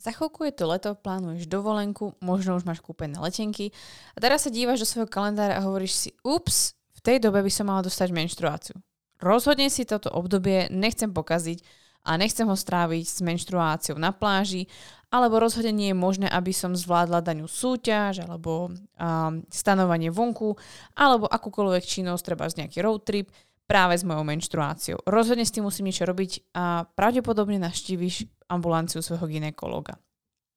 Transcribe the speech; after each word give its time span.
Za 0.00 0.16
chvíľku 0.16 0.48
je 0.48 0.56
to 0.56 0.64
leto, 0.64 0.96
plánuješ 0.96 1.44
dovolenku, 1.44 2.16
možno 2.24 2.56
už 2.56 2.64
máš 2.64 2.80
kúpené 2.80 3.20
letenky 3.20 3.68
a 4.16 4.18
teraz 4.24 4.48
sa 4.48 4.50
dívaš 4.50 4.80
do 4.80 4.88
svojho 4.88 5.12
kalendára 5.12 5.60
a 5.60 5.64
hovoríš 5.68 5.92
si, 5.92 6.10
ups, 6.24 6.72
v 6.96 7.00
tej 7.04 7.20
dobe 7.20 7.44
by 7.44 7.52
som 7.52 7.68
mala 7.68 7.84
dostať 7.84 8.08
menštruáciu. 8.08 8.80
Rozhodne 9.20 9.68
si 9.68 9.84
toto 9.84 10.08
obdobie 10.08 10.72
nechcem 10.72 11.12
pokaziť 11.12 11.60
a 12.08 12.16
nechcem 12.16 12.48
ho 12.48 12.56
stráviť 12.56 13.04
s 13.04 13.20
menštruáciou 13.20 14.00
na 14.00 14.08
pláži, 14.08 14.72
alebo 15.12 15.36
rozhodne 15.36 15.76
nie 15.76 15.92
je 15.92 16.00
možné, 16.00 16.32
aby 16.32 16.48
som 16.48 16.72
zvládla 16.72 17.20
daňu 17.20 17.44
súťaž, 17.44 18.24
alebo 18.24 18.72
um, 18.72 19.44
stanovanie 19.52 20.08
vonku, 20.08 20.56
alebo 20.96 21.28
akúkoľvek 21.28 21.84
činnosť, 21.84 22.24
treba 22.24 22.48
z 22.48 22.64
nejaký 22.64 22.80
road 22.80 23.04
trip, 23.04 23.28
práve 23.70 23.94
s 23.94 24.02
mojou 24.02 24.26
menštruáciou. 24.26 24.98
Rozhodne 25.06 25.46
s 25.46 25.54
tým 25.54 25.62
musím 25.62 25.86
niečo 25.86 26.02
robiť 26.02 26.50
a 26.58 26.90
pravdepodobne 26.90 27.62
naštíviš 27.62 28.26
ambulanciu 28.50 28.98
svojho 28.98 29.30
ginekologa. 29.30 29.94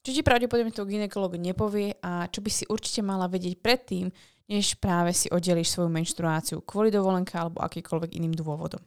Čo 0.01 0.17
ti 0.17 0.25
pravdepodobne 0.25 0.73
to 0.73 0.89
ginekolog 0.89 1.37
nepovie 1.37 1.93
a 2.01 2.25
čo 2.25 2.41
by 2.41 2.49
si 2.49 2.65
určite 2.65 3.05
mala 3.05 3.29
vedieť 3.29 3.61
predtým, 3.61 4.09
než 4.49 4.81
práve 4.81 5.13
si 5.13 5.29
oddeliš 5.29 5.77
svoju 5.77 5.93
menštruáciu 5.93 6.65
kvôli 6.65 6.89
dovolenke 6.89 7.37
alebo 7.37 7.61
akýkoľvek 7.61 8.17
iným 8.17 8.33
dôvodom. 8.33 8.81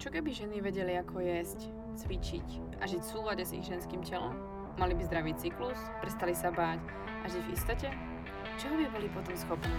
Čo 0.00 0.08
keby 0.10 0.34
ženy 0.34 0.58
vedeli, 0.64 0.98
ako 0.98 1.22
jesť, 1.22 1.70
cvičiť 2.00 2.80
a 2.82 2.88
žiť 2.88 3.00
v 3.04 3.10
súlade 3.14 3.44
s 3.46 3.54
ich 3.54 3.62
ženským 3.62 4.02
telom? 4.02 4.34
Mali 4.74 4.98
by 4.98 5.06
zdravý 5.06 5.32
cyklus, 5.38 5.78
prestali 6.02 6.34
sa 6.34 6.50
báť 6.50 6.82
a 7.22 7.26
žiť 7.30 7.42
v 7.46 7.52
istote? 7.54 7.88
Čoho 8.58 8.74
by 8.74 8.86
boli 8.90 9.06
potom 9.14 9.36
schopné? 9.38 9.78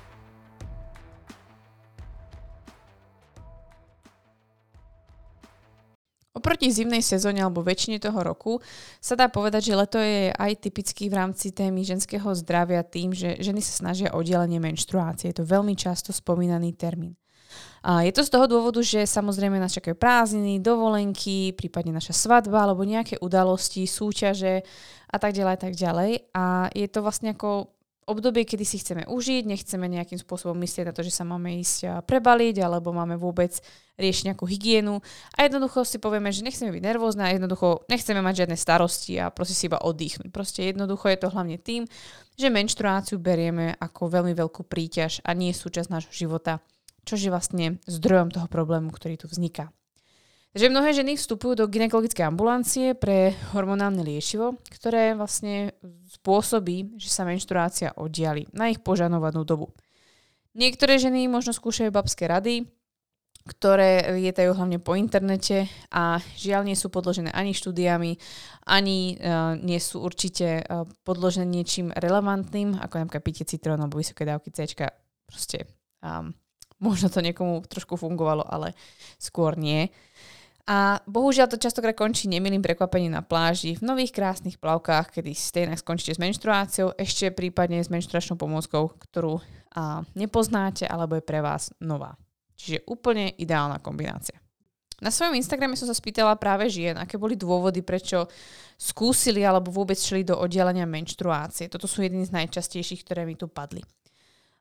Oproti 6.31 6.71
zimnej 6.71 7.03
sezóne 7.03 7.43
alebo 7.43 7.59
väčšine 7.59 7.99
toho 7.99 8.15
roku 8.23 8.63
sa 9.03 9.19
dá 9.19 9.27
povedať, 9.27 9.67
že 9.67 9.75
leto 9.75 9.99
je 9.99 10.31
aj 10.31 10.63
typický 10.63 11.11
v 11.11 11.19
rámci 11.19 11.51
témy 11.51 11.83
ženského 11.83 12.23
zdravia 12.39 12.87
tým, 12.87 13.11
že 13.11 13.35
ženy 13.43 13.59
sa 13.59 13.83
snažia 13.83 14.15
o 14.15 14.23
delenie 14.23 14.63
menštruácie. 14.63 15.35
Je 15.35 15.43
to 15.43 15.43
veľmi 15.43 15.75
často 15.75 16.15
spomínaný 16.15 16.71
termín. 16.79 17.19
A 17.83 18.07
je 18.07 18.15
to 18.15 18.23
z 18.23 18.31
toho 18.31 18.47
dôvodu, 18.47 18.79
že 18.79 19.03
samozrejme 19.03 19.59
nás 19.59 19.75
čakajú 19.75 19.97
prázdniny, 19.99 20.63
dovolenky, 20.63 21.51
prípadne 21.51 21.97
naša 21.97 22.15
svadba 22.15 22.63
alebo 22.63 22.87
nejaké 22.87 23.19
udalosti, 23.19 23.83
súťaže 23.83 24.63
a 25.11 25.17
tak 25.19 25.35
ďalej, 25.35 25.57
tak 25.59 25.73
ďalej. 25.75 26.31
A 26.31 26.71
je 26.71 26.87
to 26.87 27.03
vlastne 27.03 27.35
ako 27.35 27.75
obdobie, 28.11 28.43
kedy 28.43 28.67
si 28.67 28.77
chceme 28.83 29.07
užiť, 29.07 29.47
nechceme 29.47 29.87
nejakým 29.87 30.19
spôsobom 30.19 30.59
myslieť 30.59 30.91
na 30.91 30.93
to, 30.93 31.01
že 31.01 31.15
sa 31.15 31.23
máme 31.23 31.55
ísť 31.63 32.03
prebaliť 32.03 32.59
alebo 32.59 32.91
máme 32.91 33.15
vôbec 33.15 33.55
riešiť 33.97 34.33
nejakú 34.33 34.45
hygienu 34.45 34.99
a 35.33 35.47
jednoducho 35.47 35.87
si 35.87 35.97
povieme, 35.97 36.29
že 36.29 36.45
nechceme 36.45 36.69
byť 36.73 36.83
nervózne 36.83 37.23
a 37.25 37.33
jednoducho 37.33 37.87
nechceme 37.87 38.19
mať 38.19 38.45
žiadne 38.45 38.57
starosti 38.57 39.13
a 39.17 39.31
proste 39.31 39.55
si 39.55 39.71
iba 39.71 39.79
oddychnúť. 39.79 40.29
Proste 40.29 40.67
jednoducho 40.67 41.09
je 41.09 41.19
to 41.21 41.31
hlavne 41.33 41.57
tým, 41.57 41.89
že 42.35 42.53
menštruáciu 42.53 43.17
berieme 43.17 43.73
ako 43.79 44.11
veľmi 44.11 44.33
veľkú 44.35 44.67
príťaž 44.67 45.23
a 45.25 45.33
nie 45.33 45.55
súčasť 45.55 45.89
nášho 45.89 46.13
života, 46.13 46.61
čo 47.01 47.17
je 47.17 47.33
vlastne 47.33 47.81
zdrojom 47.89 48.29
toho 48.29 48.45
problému, 48.45 48.93
ktorý 48.93 49.17
tu 49.17 49.25
vzniká. 49.25 49.73
Takže 50.51 50.67
mnohé 50.67 50.91
ženy 50.91 51.15
vstupujú 51.15 51.55
do 51.55 51.71
gynekologickej 51.71 52.27
ambulancie 52.27 52.91
pre 52.91 53.31
hormonálne 53.55 54.03
liečivo, 54.03 54.59
ktoré 54.67 55.15
vlastne 55.15 55.71
spôsobí, 56.19 56.99
že 56.99 57.07
sa 57.07 57.23
menštruácia 57.23 57.95
oddiali 57.95 58.51
na 58.51 58.67
ich 58.67 58.83
požanovanú 58.83 59.47
dobu. 59.47 59.71
Niektoré 60.51 60.99
ženy 60.99 61.31
možno 61.31 61.55
skúšajú 61.55 61.95
babské 61.95 62.27
rady, 62.27 62.67
ktoré 63.47 64.11
lietajú 64.19 64.51
hlavne 64.51 64.77
po 64.83 64.99
internete 64.99 65.71
a 65.87 66.19
žiaľ 66.35 66.67
nie 66.67 66.75
sú 66.75 66.91
podložené 66.91 67.31
ani 67.31 67.55
štúdiami, 67.55 68.19
ani 68.67 69.15
uh, 69.17 69.55
nie 69.55 69.79
sú 69.79 70.03
určite 70.03 70.61
uh, 70.67 70.83
podložené 71.07 71.47
niečím 71.47 71.95
relevantným, 71.95 72.75
ako 72.75 73.01
napríklad 73.01 73.23
pitie 73.23 73.47
citrón 73.47 73.79
alebo 73.79 73.97
vysoké 73.97 74.27
dávky 74.27 74.51
C. 74.51 74.67
Proste 75.25 75.63
um, 76.03 76.35
možno 76.83 77.07
to 77.07 77.23
niekomu 77.23 77.65
trošku 77.65 77.95
fungovalo, 77.95 78.45
ale 78.45 78.75
skôr 79.15 79.55
nie. 79.55 79.89
A 80.69 81.01
bohužiaľ 81.09 81.49
to 81.49 81.57
častokrát 81.57 81.97
končí 81.97 82.29
nemilým 82.29 82.61
prekvapením 82.61 83.17
na 83.17 83.25
pláži, 83.25 83.73
v 83.77 83.85
nových 83.85 84.13
krásnych 84.13 84.61
plavkách, 84.61 85.09
kedy 85.09 85.33
stejne 85.33 85.73
skončíte 85.73 86.15
s 86.17 86.21
menštruáciou, 86.21 86.93
ešte 86.95 87.33
prípadne 87.33 87.81
s 87.81 87.89
menštruačnou 87.89 88.37
pomôckou, 88.37 88.93
ktorú 89.09 89.41
a, 89.73 90.05
nepoznáte 90.13 90.85
alebo 90.85 91.17
je 91.17 91.23
pre 91.25 91.41
vás 91.41 91.73
nová. 91.81 92.13
Čiže 92.61 92.85
úplne 92.85 93.33
ideálna 93.41 93.81
kombinácia. 93.81 94.37
Na 95.01 95.09
svojom 95.09 95.33
Instagrame 95.33 95.73
som 95.73 95.89
sa 95.89 95.97
spýtala 95.97 96.37
práve 96.37 96.69
žien, 96.69 96.93
aké 96.93 97.17
boli 97.17 97.33
dôvody, 97.33 97.81
prečo 97.81 98.29
skúsili 98.77 99.41
alebo 99.41 99.73
vôbec 99.73 99.97
šli 99.97 100.21
do 100.21 100.37
oddelenia 100.37 100.85
menštruácie. 100.85 101.73
Toto 101.73 101.89
sú 101.89 102.05
jedny 102.05 102.21
z 102.21 102.37
najčastejších, 102.37 103.01
ktoré 103.01 103.25
mi 103.25 103.33
tu 103.33 103.49
padli. 103.49 103.81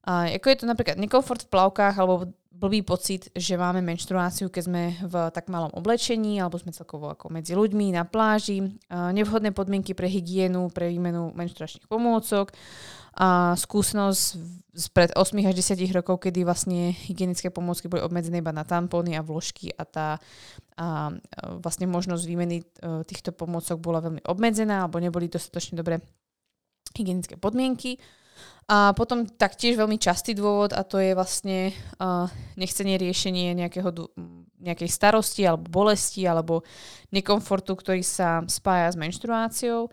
A 0.08 0.32
ako 0.32 0.46
je 0.48 0.58
to 0.64 0.64
napríklad 0.64 0.96
nekomfort 0.96 1.44
v 1.44 1.52
plavkách 1.52 1.92
alebo 2.00 2.32
blbý 2.60 2.84
pocit, 2.84 3.32
že 3.32 3.56
máme 3.56 3.80
menštruáciu, 3.80 4.52
keď 4.52 4.62
sme 4.68 4.82
v 5.00 5.14
tak 5.32 5.48
malom 5.48 5.72
oblečení 5.72 6.36
alebo 6.36 6.60
sme 6.60 6.76
celkovo 6.76 7.08
ako 7.08 7.32
medzi 7.32 7.56
ľuďmi 7.56 7.96
na 7.96 8.04
pláži, 8.04 8.76
nevhodné 8.92 9.56
podmienky 9.56 9.96
pre 9.96 10.12
hygienu, 10.12 10.68
pre 10.68 10.92
výmenu 10.92 11.32
menštruačných 11.32 11.88
pomôcok, 11.88 12.52
a 13.10 13.58
skúsenosť 13.58 14.22
pred 14.94 15.10
8 15.18 15.50
až 15.50 15.54
10 15.74 15.82
rokov, 15.90 16.22
kedy 16.22 16.46
vlastne 16.46 16.94
hygienické 16.94 17.50
pomôcky 17.50 17.90
boli 17.90 18.06
obmedzené 18.06 18.38
iba 18.38 18.54
na 18.54 18.62
tampóny 18.62 19.18
a 19.18 19.26
vložky 19.26 19.74
a 19.74 19.82
tá 19.82 20.08
a 20.80 21.12
vlastne 21.60 21.84
možnosť 21.84 22.24
výmeny 22.24 22.64
e, 22.64 22.64
týchto 23.04 23.36
pomôcok 23.36 23.76
bola 23.76 24.00
veľmi 24.00 24.24
obmedzená 24.24 24.88
alebo 24.88 24.96
neboli 24.96 25.28
dostatočne 25.28 25.76
dobré 25.76 26.00
hygienické 26.96 27.36
podmienky. 27.36 28.00
A 28.70 28.94
potom 28.94 29.26
taktiež 29.26 29.74
veľmi 29.74 29.98
častý 29.98 30.30
dôvod 30.30 30.70
a 30.70 30.86
to 30.86 31.02
je 31.02 31.10
vlastne 31.10 31.74
uh, 31.98 32.30
nechcenie 32.54 33.02
riešenie 33.02 33.50
nejakého, 33.58 33.90
nejakej 34.62 34.86
starosti 34.86 35.42
alebo 35.42 35.66
bolesti 35.66 36.22
alebo 36.22 36.62
nekomfortu, 37.10 37.74
ktorý 37.74 38.06
sa 38.06 38.46
spája 38.46 38.94
s 38.94 38.96
menštruáciou. 38.96 39.90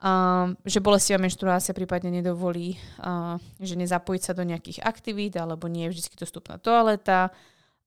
Uh, 0.00 0.54
že 0.62 0.80
bolestivá 0.80 1.18
menštruácia 1.20 1.74
prípadne 1.74 2.22
nedovolí, 2.22 2.78
uh, 3.02 3.36
že 3.58 3.74
nezapojiť 3.74 4.22
sa 4.22 4.32
do 4.32 4.46
nejakých 4.46 4.86
aktivít 4.86 5.34
alebo 5.34 5.66
nie 5.66 5.90
je 5.90 5.98
vždy 5.98 6.16
dostupná 6.16 6.56
toaleta, 6.56 7.34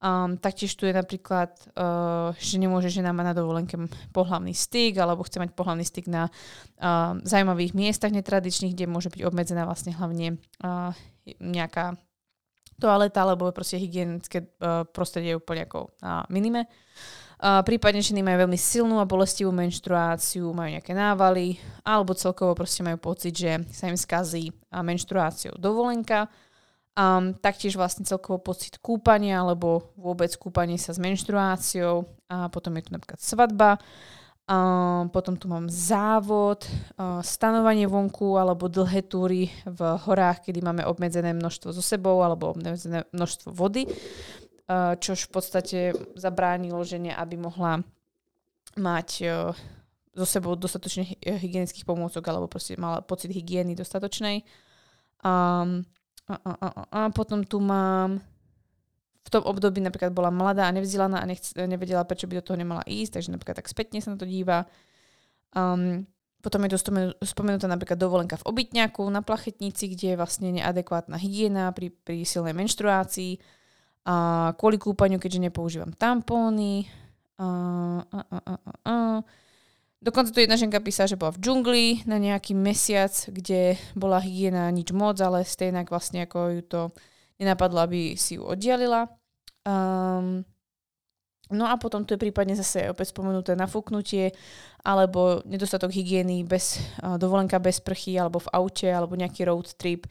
Um, 0.04 0.36
taktiež 0.36 0.76
tu 0.76 0.84
je 0.84 0.92
napríklad, 0.92 1.56
uh, 1.80 2.36
že 2.36 2.60
nemôže 2.60 2.92
žena 2.92 3.16
mať 3.16 3.26
na 3.32 3.34
dovolenke 3.40 3.80
pohlavný 4.12 4.52
styk 4.52 5.00
alebo 5.00 5.24
chce 5.24 5.40
mať 5.40 5.56
pohlavný 5.56 5.88
styk 5.88 6.12
na 6.12 6.28
uh, 6.28 7.16
zaujímavých 7.24 7.72
miestach 7.72 8.12
netradičných, 8.12 8.76
kde 8.76 8.92
môže 8.92 9.08
byť 9.08 9.24
obmedzená 9.24 9.64
vlastne 9.64 9.96
hlavne 9.96 10.44
uh, 10.60 10.92
nejaká 11.40 11.96
toaleta 12.84 13.24
alebo 13.24 13.48
proste 13.56 13.80
hygienické 13.80 14.44
uh, 14.44 14.84
prostredie 14.84 15.40
úplne 15.40 15.72
ako 15.72 15.96
uh, 16.04 16.28
minime. 16.28 16.68
Uh, 17.40 17.64
prípadne 17.64 18.04
ženy 18.04 18.28
majú 18.28 18.44
veľmi 18.44 18.60
silnú 18.60 19.00
a 19.00 19.08
bolestivú 19.08 19.56
menštruáciu, 19.56 20.52
majú 20.52 20.68
nejaké 20.68 20.92
návaly 20.92 21.56
alebo 21.88 22.12
celkovo 22.12 22.52
proste 22.60 22.84
majú 22.84 23.00
pocit, 23.00 23.40
že 23.40 23.56
sa 23.72 23.88
im 23.88 23.96
skazí 23.96 24.52
menštruáciou 24.68 25.56
dovolenka 25.56 26.28
Um, 26.94 27.34
taktiež 27.34 27.74
vlastne 27.74 28.06
celkovo 28.06 28.38
pocit 28.38 28.78
kúpania 28.78 29.42
alebo 29.42 29.90
vôbec 29.98 30.30
kúpanie 30.38 30.78
sa 30.78 30.94
s 30.94 31.02
menštruáciou 31.02 32.06
a 32.30 32.54
potom 32.54 32.70
je 32.78 32.86
tu 32.86 32.92
napríklad 32.94 33.18
svadba. 33.18 33.82
Um, 34.46 35.10
potom 35.10 35.34
tu 35.34 35.50
mám 35.50 35.72
závod, 35.74 36.70
uh, 37.00 37.24
stanovanie 37.26 37.90
vonku 37.90 38.38
alebo 38.38 38.70
dlhé 38.70 39.10
túry 39.10 39.50
v 39.66 39.80
horách, 40.06 40.46
kedy 40.46 40.62
máme 40.62 40.86
obmedzené 40.86 41.34
množstvo 41.34 41.74
so 41.74 41.82
sebou 41.82 42.22
alebo 42.22 42.54
obmedzené 42.54 43.10
množstvo 43.10 43.56
vody, 43.56 43.90
uh, 43.90 44.94
čož 45.00 45.26
v 45.26 45.32
podstate 45.34 45.80
zabránilo 46.14 46.84
žene, 46.86 47.16
aby 47.16 47.42
mohla 47.42 47.82
mať 48.78 49.10
uh, 49.26 49.56
so 50.14 50.26
sebou 50.30 50.54
dostatočne 50.54 51.18
hygienických 51.26 51.90
pomôcok 51.90 52.22
alebo 52.30 52.46
proste 52.46 52.78
mala 52.78 53.02
pocit 53.02 53.34
hygieny 53.34 53.74
dostatočnej. 53.74 54.46
Um, 55.26 55.88
a, 56.30 56.36
a, 56.36 56.52
a, 56.56 56.70
a 56.88 57.00
potom 57.12 57.44
tu 57.44 57.60
mám 57.60 58.24
v 59.24 59.30
tom 59.32 59.44
období 59.48 59.80
napríklad 59.80 60.12
bola 60.12 60.28
mladá 60.32 60.68
a 60.68 60.76
nevzdelaná 60.76 61.24
a 61.24 61.26
nechce, 61.26 61.56
nevedela, 61.56 62.04
prečo 62.04 62.28
by 62.28 62.40
do 62.40 62.44
toho 62.44 62.60
nemala 62.60 62.84
ísť, 62.84 63.20
takže 63.20 63.32
napríklad 63.32 63.56
tak 63.64 63.72
spätne 63.72 64.04
sa 64.04 64.12
na 64.12 64.20
to 64.20 64.28
díva. 64.28 64.68
Um, 65.56 66.04
potom 66.44 66.60
je 66.68 66.76
to 66.76 66.92
spomenutá 67.24 67.72
napríklad 67.72 67.96
dovolenka 67.96 68.36
v 68.36 68.48
obytňaku, 68.52 69.08
na 69.08 69.24
plachetnici, 69.24 69.96
kde 69.96 70.14
je 70.14 70.20
vlastne 70.20 70.52
neadekvátna 70.52 71.16
hygiena 71.16 71.72
pri, 71.72 71.96
pri 72.04 72.28
silnej 72.28 72.52
menštruácii, 72.52 73.40
a 74.04 74.52
kvôli 74.60 74.76
kúpaniu, 74.76 75.16
keďže 75.16 75.48
nepoužívam 75.48 75.96
tampóny. 75.96 76.92
A, 77.40 77.48
a, 78.04 78.20
a, 78.20 78.40
a, 78.44 78.54
a. 78.84 78.96
Dokonca 80.04 80.36
tu 80.36 80.44
jedna 80.44 80.60
ženka 80.60 80.84
písala, 80.84 81.08
že 81.08 81.16
bola 81.16 81.32
v 81.32 81.40
džungli 81.40 81.86
na 82.04 82.20
nejaký 82.20 82.52
mesiac, 82.52 83.16
kde 83.32 83.80
bola 83.96 84.20
hygiena 84.20 84.68
nič 84.68 84.92
moc, 84.92 85.16
ale 85.24 85.48
stejnak 85.48 85.88
vlastne 85.88 86.28
ako 86.28 86.60
ju 86.60 86.62
to 86.68 86.82
nenapadlo, 87.40 87.88
aby 87.88 88.20
si 88.20 88.36
ju 88.36 88.44
oddialila. 88.44 89.08
Um, 89.64 90.44
no 91.56 91.72
a 91.72 91.80
potom 91.80 92.04
tu 92.04 92.20
je 92.20 92.20
prípadne 92.20 92.52
zase 92.52 92.92
opäť 92.92 93.16
spomenuté 93.16 93.56
nafúknutie 93.56 94.36
alebo 94.84 95.40
nedostatok 95.48 95.96
hygieny, 95.96 96.44
bez, 96.44 96.84
uh, 97.00 97.16
dovolenka 97.16 97.56
bez 97.64 97.80
prchy 97.80 98.20
alebo 98.20 98.44
v 98.44 98.52
aute 98.52 98.92
alebo 98.92 99.16
nejaký 99.16 99.48
road 99.48 99.72
trip 99.80 100.04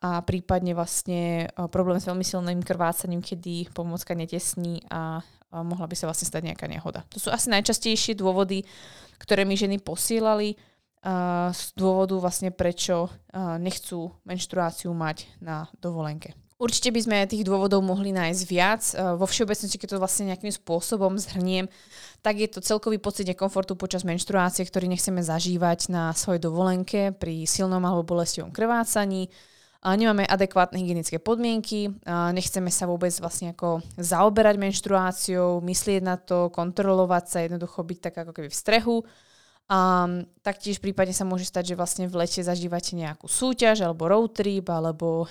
a 0.00 0.24
prípadne 0.24 0.72
vlastne 0.72 1.44
uh, 1.52 1.68
problém 1.68 2.00
s 2.00 2.08
veľmi 2.08 2.24
silným 2.24 2.64
krvácaním, 2.64 3.20
kedy 3.20 3.68
pomôcka 3.76 4.16
netesní 4.16 4.80
a 4.88 5.20
mohla 5.62 5.86
by 5.88 5.96
sa 5.96 6.10
vlastne 6.10 6.26
stať 6.28 6.52
nejaká 6.52 6.66
nehoda. 6.66 7.06
To 7.14 7.22
sú 7.22 7.28
asi 7.30 7.48
najčastejšie 7.52 8.18
dôvody, 8.18 8.66
ktoré 9.22 9.46
mi 9.46 9.56
ženy 9.56 9.80
posielali 9.80 10.56
uh, 10.56 11.54
z 11.54 11.62
dôvodu 11.78 12.18
vlastne 12.18 12.50
prečo 12.50 13.06
uh, 13.06 13.56
nechcú 13.56 14.12
menštruáciu 14.26 14.90
mať 14.92 15.30
na 15.38 15.70
dovolenke. 15.78 16.34
Určite 16.56 16.88
by 16.88 17.00
sme 17.04 17.28
tých 17.28 17.44
dôvodov 17.44 17.84
mohli 17.84 18.16
nájsť 18.16 18.42
viac. 18.48 18.80
Vo 19.20 19.28
všeobecnosti, 19.28 19.76
keď 19.76 19.92
to 19.92 20.00
vlastne 20.00 20.32
nejakým 20.32 20.48
spôsobom 20.48 21.12
zhrniem, 21.20 21.68
tak 22.24 22.40
je 22.40 22.48
to 22.48 22.64
celkový 22.64 22.96
pocit 22.96 23.28
nekomfortu 23.28 23.76
počas 23.76 24.08
menštruácie, 24.08 24.64
ktorý 24.64 24.88
nechceme 24.88 25.20
zažívať 25.20 25.92
na 25.92 26.16
svojej 26.16 26.40
dovolenke 26.40 27.12
pri 27.12 27.44
silnom 27.44 27.84
alebo 27.84 28.08
bolestivom 28.08 28.56
krvácaní. 28.56 29.28
Nemáme 29.84 30.26
adekvátne 30.26 30.80
hygienické 30.80 31.20
podmienky, 31.22 31.92
nechceme 32.08 32.72
sa 32.72 32.88
vôbec 32.88 33.12
vlastne 33.20 33.52
ako 33.52 33.84
zaoberať 34.00 34.56
menštruáciou, 34.58 35.62
myslieť 35.62 36.02
na 36.02 36.16
to, 36.16 36.48
kontrolovať 36.50 37.24
sa, 37.28 37.38
jednoducho 37.44 37.84
byť 37.86 37.98
tak 38.00 38.14
ako 38.24 38.32
keby 38.34 38.48
v 38.50 38.56
strehu. 38.56 38.96
A 39.66 40.06
taktiež 40.46 40.78
prípadne 40.78 41.10
sa 41.10 41.26
môže 41.26 41.42
stať, 41.42 41.74
že 41.74 41.78
vlastne 41.78 42.06
v 42.06 42.22
lete 42.22 42.38
zažívate 42.38 42.94
nejakú 42.94 43.26
súťaž 43.26 43.82
alebo 43.82 44.06
road 44.06 44.30
trip 44.30 44.70
alebo 44.70 45.26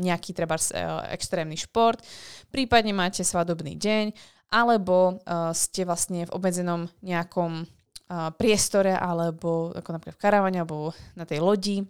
nejaký 0.00 0.32
treba 0.32 0.56
e, 0.56 0.64
extrémny 1.12 1.60
šport, 1.60 2.00
prípadne 2.48 2.96
máte 2.96 3.20
svadobný 3.20 3.76
deň 3.76 4.16
alebo 4.46 5.18
uh, 5.18 5.50
ste 5.50 5.82
vlastne 5.82 6.22
v 6.22 6.30
obmedzenom 6.30 6.86
nejakom 7.02 7.66
uh, 7.66 8.30
priestore 8.38 8.94
alebo 8.94 9.74
ako 9.74 9.90
napríklad 9.90 10.14
v 10.14 10.22
karavane 10.22 10.58
alebo 10.62 10.94
na 11.18 11.26
tej 11.26 11.42
lodi 11.42 11.82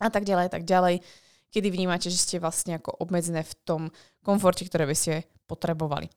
a 0.00 0.08
tak 0.12 0.24
ďalej, 0.24 0.52
tak 0.52 0.64
ďalej, 0.64 1.00
kedy 1.50 1.68
vnímate, 1.72 2.12
že 2.12 2.20
ste 2.20 2.36
vlastne 2.42 2.76
ako 2.76 3.00
obmedzené 3.00 3.42
v 3.46 3.54
tom 3.64 3.82
komforte, 4.20 4.66
ktoré 4.68 4.84
by 4.84 4.96
ste 4.96 5.24
potrebovali. 5.46 6.10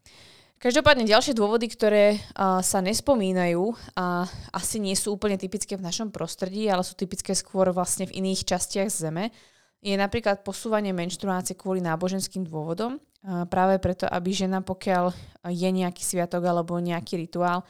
Každopádne 0.59 1.07
ďalšie 1.07 1.39
dôvody, 1.39 1.71
ktoré 1.71 2.19
uh, 2.19 2.59
sa 2.59 2.83
nespomínajú 2.83 3.71
a 3.95 4.27
asi 4.51 4.83
nie 4.83 4.91
sú 4.91 5.15
úplne 5.15 5.39
typické 5.39 5.79
v 5.79 5.85
našom 5.87 6.11
prostredí, 6.11 6.67
ale 6.67 6.83
sú 6.83 6.99
typické 6.99 7.31
skôr 7.31 7.71
vlastne 7.71 8.11
v 8.11 8.19
iných 8.19 8.43
častiach 8.43 8.91
Zeme, 8.91 9.31
je 9.79 9.95
napríklad 9.95 10.43
posúvanie 10.43 10.91
menštruácie 10.91 11.55
kvôli 11.55 11.79
náboženským 11.79 12.43
dôvodom. 12.43 12.99
Uh, 13.23 13.47
práve 13.47 13.79
preto, 13.79 14.03
aby 14.11 14.35
žena, 14.35 14.59
pokiaľ 14.59 15.15
je 15.47 15.69
nejaký 15.71 16.03
sviatok 16.03 16.43
alebo 16.43 16.75
nejaký 16.75 17.15
rituál, 17.15 17.63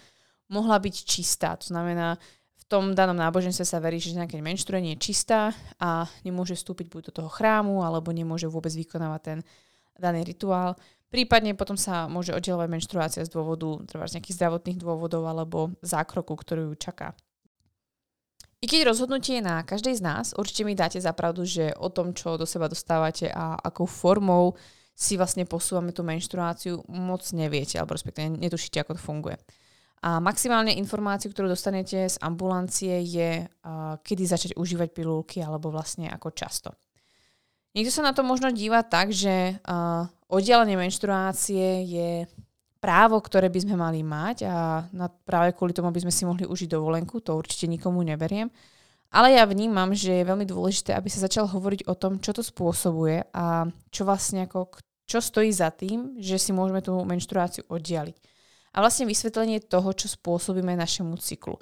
mohla 0.50 0.82
byť 0.82 0.96
čistá. 1.06 1.54
To 1.62 1.70
znamená, 1.70 2.18
v 2.60 2.64
tom 2.68 2.92
danom 2.94 3.16
náboženstve 3.16 3.66
sa 3.66 3.80
verí, 3.80 3.98
že 3.98 4.14
žena, 4.14 4.28
keď 4.28 4.44
menštruuje, 4.44 4.84
nie 4.84 4.94
je 5.00 5.04
čistá 5.10 5.56
a 5.80 6.06
nemôže 6.28 6.54
vstúpiť 6.60 6.92
buď 6.92 7.02
do 7.10 7.24
toho 7.24 7.30
chrámu, 7.32 7.82
alebo 7.82 8.12
nemôže 8.12 8.46
vôbec 8.52 8.70
vykonávať 8.76 9.22
ten 9.24 9.40
daný 9.98 10.28
rituál. 10.28 10.76
Prípadne 11.10 11.58
potom 11.58 11.74
sa 11.74 12.06
môže 12.06 12.30
oddelovať 12.36 12.70
menštruácia 12.70 13.26
z 13.26 13.34
dôvodu 13.34 13.82
treba 13.90 14.06
z 14.06 14.22
nejakých 14.22 14.38
zdravotných 14.38 14.78
dôvodov 14.78 15.26
alebo 15.26 15.74
zákroku, 15.82 16.38
ktorú 16.38 16.70
ju 16.70 16.76
čaká. 16.78 17.18
I 18.60 18.68
keď 18.68 18.92
rozhodnutie 18.92 19.40
je 19.40 19.48
na 19.48 19.64
každej 19.64 19.98
z 19.98 20.02
nás, 20.04 20.26
určite 20.36 20.68
mi 20.68 20.76
dáte 20.76 21.00
za 21.00 21.16
pravdu, 21.16 21.48
že 21.48 21.72
o 21.80 21.88
tom, 21.88 22.12
čo 22.12 22.36
do 22.36 22.44
seba 22.44 22.68
dostávate 22.68 23.32
a 23.32 23.56
akou 23.56 23.88
formou 23.88 24.60
si 24.92 25.16
vlastne 25.16 25.48
posúvame 25.48 25.96
tú 25.96 26.04
menštruáciu, 26.04 26.84
moc 26.92 27.24
neviete, 27.32 27.80
alebo 27.80 27.96
respektíve 27.96 28.36
netušíte, 28.36 28.84
ako 28.84 29.00
to 29.00 29.02
funguje. 29.02 29.38
A 30.00 30.24
maximálne 30.24 30.72
informáciu, 30.80 31.28
ktorú 31.31 31.51
dostanete 31.51 32.07
z 32.07 32.16
ambulancie 32.24 33.04
je, 33.04 33.44
kedy 34.00 34.24
začať 34.24 34.51
užívať 34.56 34.96
pilulky 34.96 35.44
alebo 35.44 35.68
vlastne 35.68 36.07
ako 36.07 36.31
často. 36.31 36.72
Niekto 37.75 37.92
sa 37.92 38.07
na 38.07 38.16
to 38.16 38.24
možno 38.24 38.50
díva 38.50 38.81
tak, 38.81 39.12
že 39.12 39.60
oddelenie 40.31 40.80
menštruácie 40.80 41.84
je 41.84 42.10
právo, 42.80 43.19
ktoré 43.19 43.51
by 43.51 43.60
sme 43.60 43.75
mali 43.75 44.00
mať 44.00 44.48
a 44.48 44.88
práve 45.28 45.51
kvôli 45.51 45.75
tomu 45.75 45.92
by 45.92 46.00
sme 46.00 46.16
si 46.16 46.24
mohli 46.24 46.48
užiť 46.48 46.72
dovolenku, 46.72 47.19
to 47.19 47.36
určite 47.36 47.68
nikomu 47.68 48.00
neberiem. 48.07 48.48
Ale 49.12 49.36
ja 49.36 49.44
vnímam, 49.44 49.92
že 49.92 50.22
je 50.22 50.30
veľmi 50.30 50.48
dôležité, 50.48 50.95
aby 50.95 51.12
sa 51.12 51.28
začal 51.28 51.50
hovoriť 51.50 51.92
o 51.92 51.98
tom, 51.98 52.24
čo 52.24 52.31
to 52.31 52.40
spôsobuje 52.40 53.28
a 53.36 53.68
čo 53.92 54.07
vlastne 54.07 54.48
ako, 54.48 54.80
čo 55.10 55.19
stojí 55.19 55.52
za 55.52 55.74
tým, 55.75 56.22
že 56.24 56.40
si 56.40 56.56
môžeme 56.56 56.80
tú 56.80 56.95
menštruáciu 57.04 57.68
oddialiť. 57.68 58.16
A 58.74 58.83
vlastne 58.83 59.10
vysvetlenie 59.10 59.66
toho, 59.66 59.89
čo 59.94 60.06
spôsobíme 60.06 60.77
našemu 60.77 61.18
cyklu. 61.18 61.57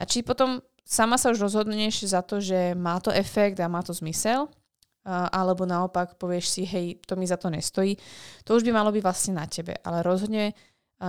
A 0.00 0.04
či 0.04 0.20
potom 0.24 0.60
sama 0.84 1.16
sa 1.16 1.32
už 1.32 1.40
rozhodneš 1.40 2.08
za 2.08 2.20
to, 2.20 2.40
že 2.40 2.76
má 2.76 3.00
to 3.00 3.12
efekt 3.12 3.60
a 3.60 3.70
má 3.70 3.80
to 3.80 3.94
zmysel, 3.96 4.48
alebo 5.08 5.64
naopak 5.64 6.20
povieš 6.20 6.46
si, 6.48 6.62
hej, 6.68 7.00
to 7.08 7.16
mi 7.16 7.24
za 7.24 7.40
to 7.40 7.48
nestojí, 7.48 7.96
to 8.44 8.52
už 8.52 8.64
by 8.68 8.72
malo 8.76 8.92
byť 8.92 9.02
vlastne 9.04 9.32
na 9.40 9.48
tebe. 9.48 9.72
Ale 9.80 10.04
rozhodne 10.04 10.52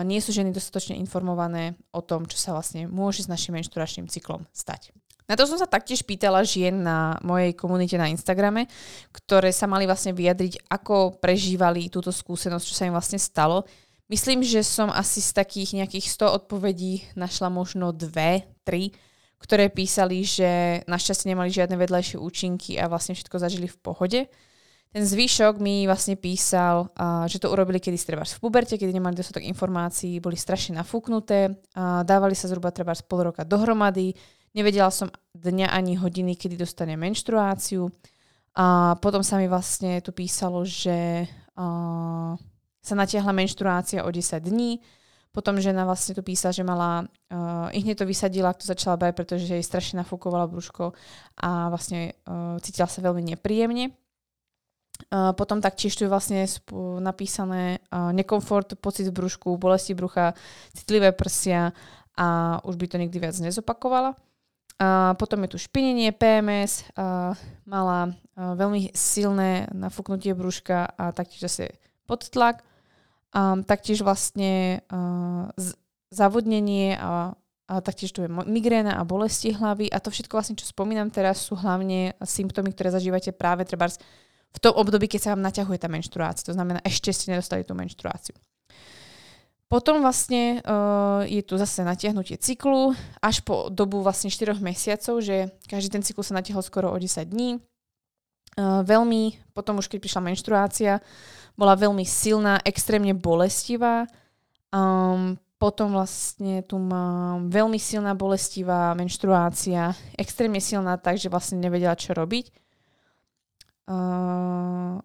nie 0.08 0.24
sú 0.24 0.32
ženy 0.32 0.56
dostatočne 0.56 0.96
informované 0.96 1.76
o 1.92 2.00
tom, 2.00 2.24
čo 2.24 2.40
sa 2.40 2.56
vlastne 2.56 2.88
môže 2.88 3.28
s 3.28 3.32
našim 3.32 3.52
menšturačným 3.60 4.08
cyklom 4.08 4.48
stať. 4.56 4.96
Na 5.28 5.36
to 5.36 5.44
som 5.48 5.60
sa 5.60 5.68
taktiež 5.68 6.04
pýtala 6.04 6.44
žien 6.44 6.84
na 6.84 7.20
mojej 7.24 7.56
komunite 7.56 8.00
na 8.00 8.08
Instagrame, 8.08 8.68
ktoré 9.12 9.52
sa 9.52 9.68
mali 9.68 9.88
vlastne 9.88 10.16
vyjadriť, 10.16 10.68
ako 10.72 11.20
prežívali 11.20 11.88
túto 11.88 12.12
skúsenosť, 12.12 12.66
čo 12.68 12.76
sa 12.76 12.88
im 12.88 12.96
vlastne 12.96 13.20
stalo. 13.20 13.64
Myslím, 14.12 14.44
že 14.44 14.60
som 14.60 14.92
asi 14.92 15.24
z 15.24 15.32
takých 15.32 15.80
nejakých 15.80 16.12
100 16.12 16.44
odpovedí 16.44 17.08
našla 17.16 17.48
možno 17.48 17.96
dve, 17.96 18.44
tri, 18.68 18.92
ktoré 19.40 19.72
písali, 19.72 20.28
že 20.28 20.84
našťastie 20.84 21.32
nemali 21.32 21.48
žiadne 21.48 21.80
vedľajšie 21.80 22.20
účinky 22.20 22.76
a 22.76 22.92
vlastne 22.92 23.16
všetko 23.16 23.40
zažili 23.40 23.72
v 23.72 23.80
pohode. 23.80 24.20
Ten 24.92 25.08
zvyšok 25.08 25.64
mi 25.64 25.88
vlastne 25.88 26.20
písal, 26.20 26.92
že 27.32 27.40
to 27.40 27.48
urobili 27.48 27.80
kedy 27.80 27.96
treba 28.04 28.28
v 28.28 28.44
puberte, 28.44 28.76
kedy 28.76 28.92
nemali 28.92 29.16
dostatok 29.16 29.48
informácií, 29.48 30.20
boli 30.20 30.36
strašne 30.36 30.76
nafúknuté, 30.76 31.64
dávali 32.04 32.36
sa 32.36 32.52
zhruba 32.52 32.76
treba 32.76 32.92
pol 33.08 33.32
roka 33.32 33.48
dohromady, 33.48 34.12
nevedela 34.52 34.92
som 34.92 35.08
dňa 35.32 35.72
ani 35.72 35.96
hodiny, 35.96 36.36
kedy 36.36 36.60
dostane 36.60 37.00
menštruáciu. 37.00 37.88
A 38.60 39.00
potom 39.00 39.24
sa 39.24 39.40
mi 39.40 39.48
vlastne 39.48 40.04
tu 40.04 40.12
písalo, 40.12 40.68
že 40.68 41.24
a, 41.56 42.36
sa 42.82 42.94
natiahla 42.98 43.32
menštruácia 43.32 44.04
o 44.04 44.10
10 44.10 44.42
dní, 44.42 44.82
potom 45.32 45.64
žena 45.64 45.88
vlastne 45.88 46.12
tu 46.12 46.22
písala, 46.28 46.52
že 46.52 46.68
mala, 46.68 47.08
uh, 47.32 47.72
i 47.72 47.80
hneď 47.80 48.04
to 48.04 48.06
vysadila, 48.06 48.52
ak 48.52 48.60
to 48.60 48.68
začala 48.68 49.00
bať, 49.00 49.16
pretože 49.16 49.48
jej 49.48 49.64
strašne 49.64 50.04
nafúkovala 50.04 50.44
brúško 50.52 50.92
a 51.40 51.72
vlastne 51.72 52.20
uh, 52.28 52.60
cítila 52.60 52.92
sa 52.92 53.00
veľmi 53.00 53.32
nepríjemne. 53.36 53.96
Uh, 55.08 55.32
potom 55.32 55.64
taktiež 55.64 55.96
tu 55.96 56.04
je 56.04 56.12
vlastne 56.12 56.44
sp- 56.44 56.76
napísané 57.00 57.80
uh, 57.90 58.12
nekomfort, 58.12 58.76
pocit 58.84 59.08
v 59.08 59.24
brúšku, 59.24 59.56
bolesti 59.56 59.96
brucha, 59.96 60.36
citlivé 60.76 61.16
prsia 61.16 61.72
a 62.20 62.60
už 62.68 62.76
by 62.76 62.86
to 62.92 63.00
nikdy 63.00 63.18
viac 63.18 63.40
nezopakovala. 63.40 64.20
Uh, 64.82 65.16
potom 65.16 65.48
je 65.48 65.56
tu 65.56 65.58
špinenie, 65.64 66.12
PMS, 66.12 66.92
uh, 67.00 67.32
mala 67.64 68.12
uh, 68.12 68.52
veľmi 68.60 68.92
silné 68.92 69.72
nafúknutie 69.72 70.36
brúška 70.36 70.92
a 70.92 71.16
taktiež 71.16 71.48
zase 71.48 71.80
podtlak. 72.04 72.68
Um, 73.32 73.64
taktiež 73.64 74.04
vlastne 74.04 74.84
uh, 74.92 75.48
zavodnenie 76.12 77.00
a, 77.00 77.32
a 77.72 77.74
taktiež 77.80 78.12
tu 78.12 78.28
je 78.28 78.30
migréna 78.30 79.00
a 79.00 79.08
bolesti 79.08 79.56
hlavy 79.56 79.88
a 79.88 80.04
to 80.04 80.12
všetko 80.12 80.36
vlastne, 80.36 80.60
čo 80.60 80.68
spomínam 80.68 81.08
teraz, 81.08 81.40
sú 81.48 81.56
hlavne 81.56 82.12
symptómy, 82.20 82.76
ktoré 82.76 82.92
zažívate 82.92 83.32
práve 83.32 83.64
treba 83.64 83.88
v 84.52 84.60
tom 84.60 84.76
období, 84.76 85.08
keď 85.08 85.20
sa 85.24 85.32
vám 85.32 85.48
naťahuje 85.48 85.80
tá 85.80 85.88
menštruácia. 85.88 86.52
To 86.52 86.56
znamená, 86.60 86.84
ešte 86.84 87.16
ste 87.16 87.32
nedostali 87.32 87.64
tú 87.64 87.72
menštruáciu. 87.72 88.36
Potom 89.72 90.04
vlastne 90.04 90.60
uh, 90.68 91.24
je 91.24 91.40
tu 91.48 91.56
zase 91.56 91.88
natiahnutie 91.88 92.36
cyklu 92.36 92.92
až 93.24 93.40
po 93.48 93.72
dobu 93.72 94.04
vlastne 94.04 94.28
4 94.28 94.60
mesiacov, 94.60 95.24
že 95.24 95.48
každý 95.72 95.96
ten 95.96 96.04
cyklus 96.04 96.28
sa 96.28 96.36
natiahol 96.36 96.60
skoro 96.60 96.92
o 96.92 96.98
10 97.00 97.24
dní. 97.32 97.64
Veľmi, 98.60 99.40
potom 99.56 99.80
už 99.80 99.88
keď 99.88 100.00
prišla 100.04 100.22
menštruácia, 100.28 100.94
bola 101.56 101.76
veľmi 101.76 102.04
silná, 102.04 102.60
extrémne 102.68 103.16
bolestivá. 103.16 104.08
Um, 104.72 105.40
potom 105.62 105.94
vlastne 105.94 106.66
tu 106.66 106.82
mám 106.82 107.52
veľmi 107.52 107.78
silná 107.78 108.18
bolestivá 108.18 108.98
menštruácia, 108.98 109.94
extrémne 110.18 110.58
silná 110.58 110.98
tak, 110.98 111.22
že 111.22 111.30
vlastne 111.30 111.62
nevedela, 111.62 111.94
čo 111.94 112.18
robiť. 112.18 112.50
Uh, 113.86 114.98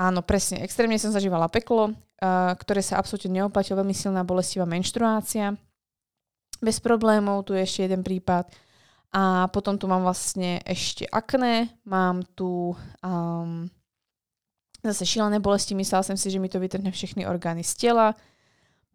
áno, 0.00 0.20
presne, 0.24 0.64
extrémne 0.64 0.96
som 0.96 1.12
zažívala 1.12 1.50
peklo, 1.52 1.92
uh, 1.92 2.54
ktoré 2.56 2.80
sa 2.80 2.96
absolútne 2.96 3.42
neoplatilo, 3.42 3.84
veľmi 3.84 3.94
silná 3.94 4.24
bolestivá 4.24 4.64
menštruácia. 4.64 5.54
Bez 6.58 6.80
problémov, 6.80 7.46
tu 7.46 7.54
je 7.54 7.62
ešte 7.62 7.84
jeden 7.84 8.02
prípad. 8.02 8.48
A 9.08 9.48
potom 9.48 9.80
tu 9.80 9.88
mám 9.88 10.04
vlastne 10.04 10.60
ešte 10.68 11.08
akné, 11.08 11.72
mám 11.88 12.20
tu 12.36 12.76
um, 13.00 13.64
zase 14.84 15.08
šílené 15.08 15.40
bolesti, 15.40 15.72
myslela 15.72 16.04
som 16.04 16.16
si, 16.16 16.28
že 16.28 16.36
mi 16.36 16.52
to 16.52 16.60
vytrhne 16.60 16.92
všechny 16.92 17.24
orgány 17.24 17.64
z 17.64 17.88
tela. 17.88 18.12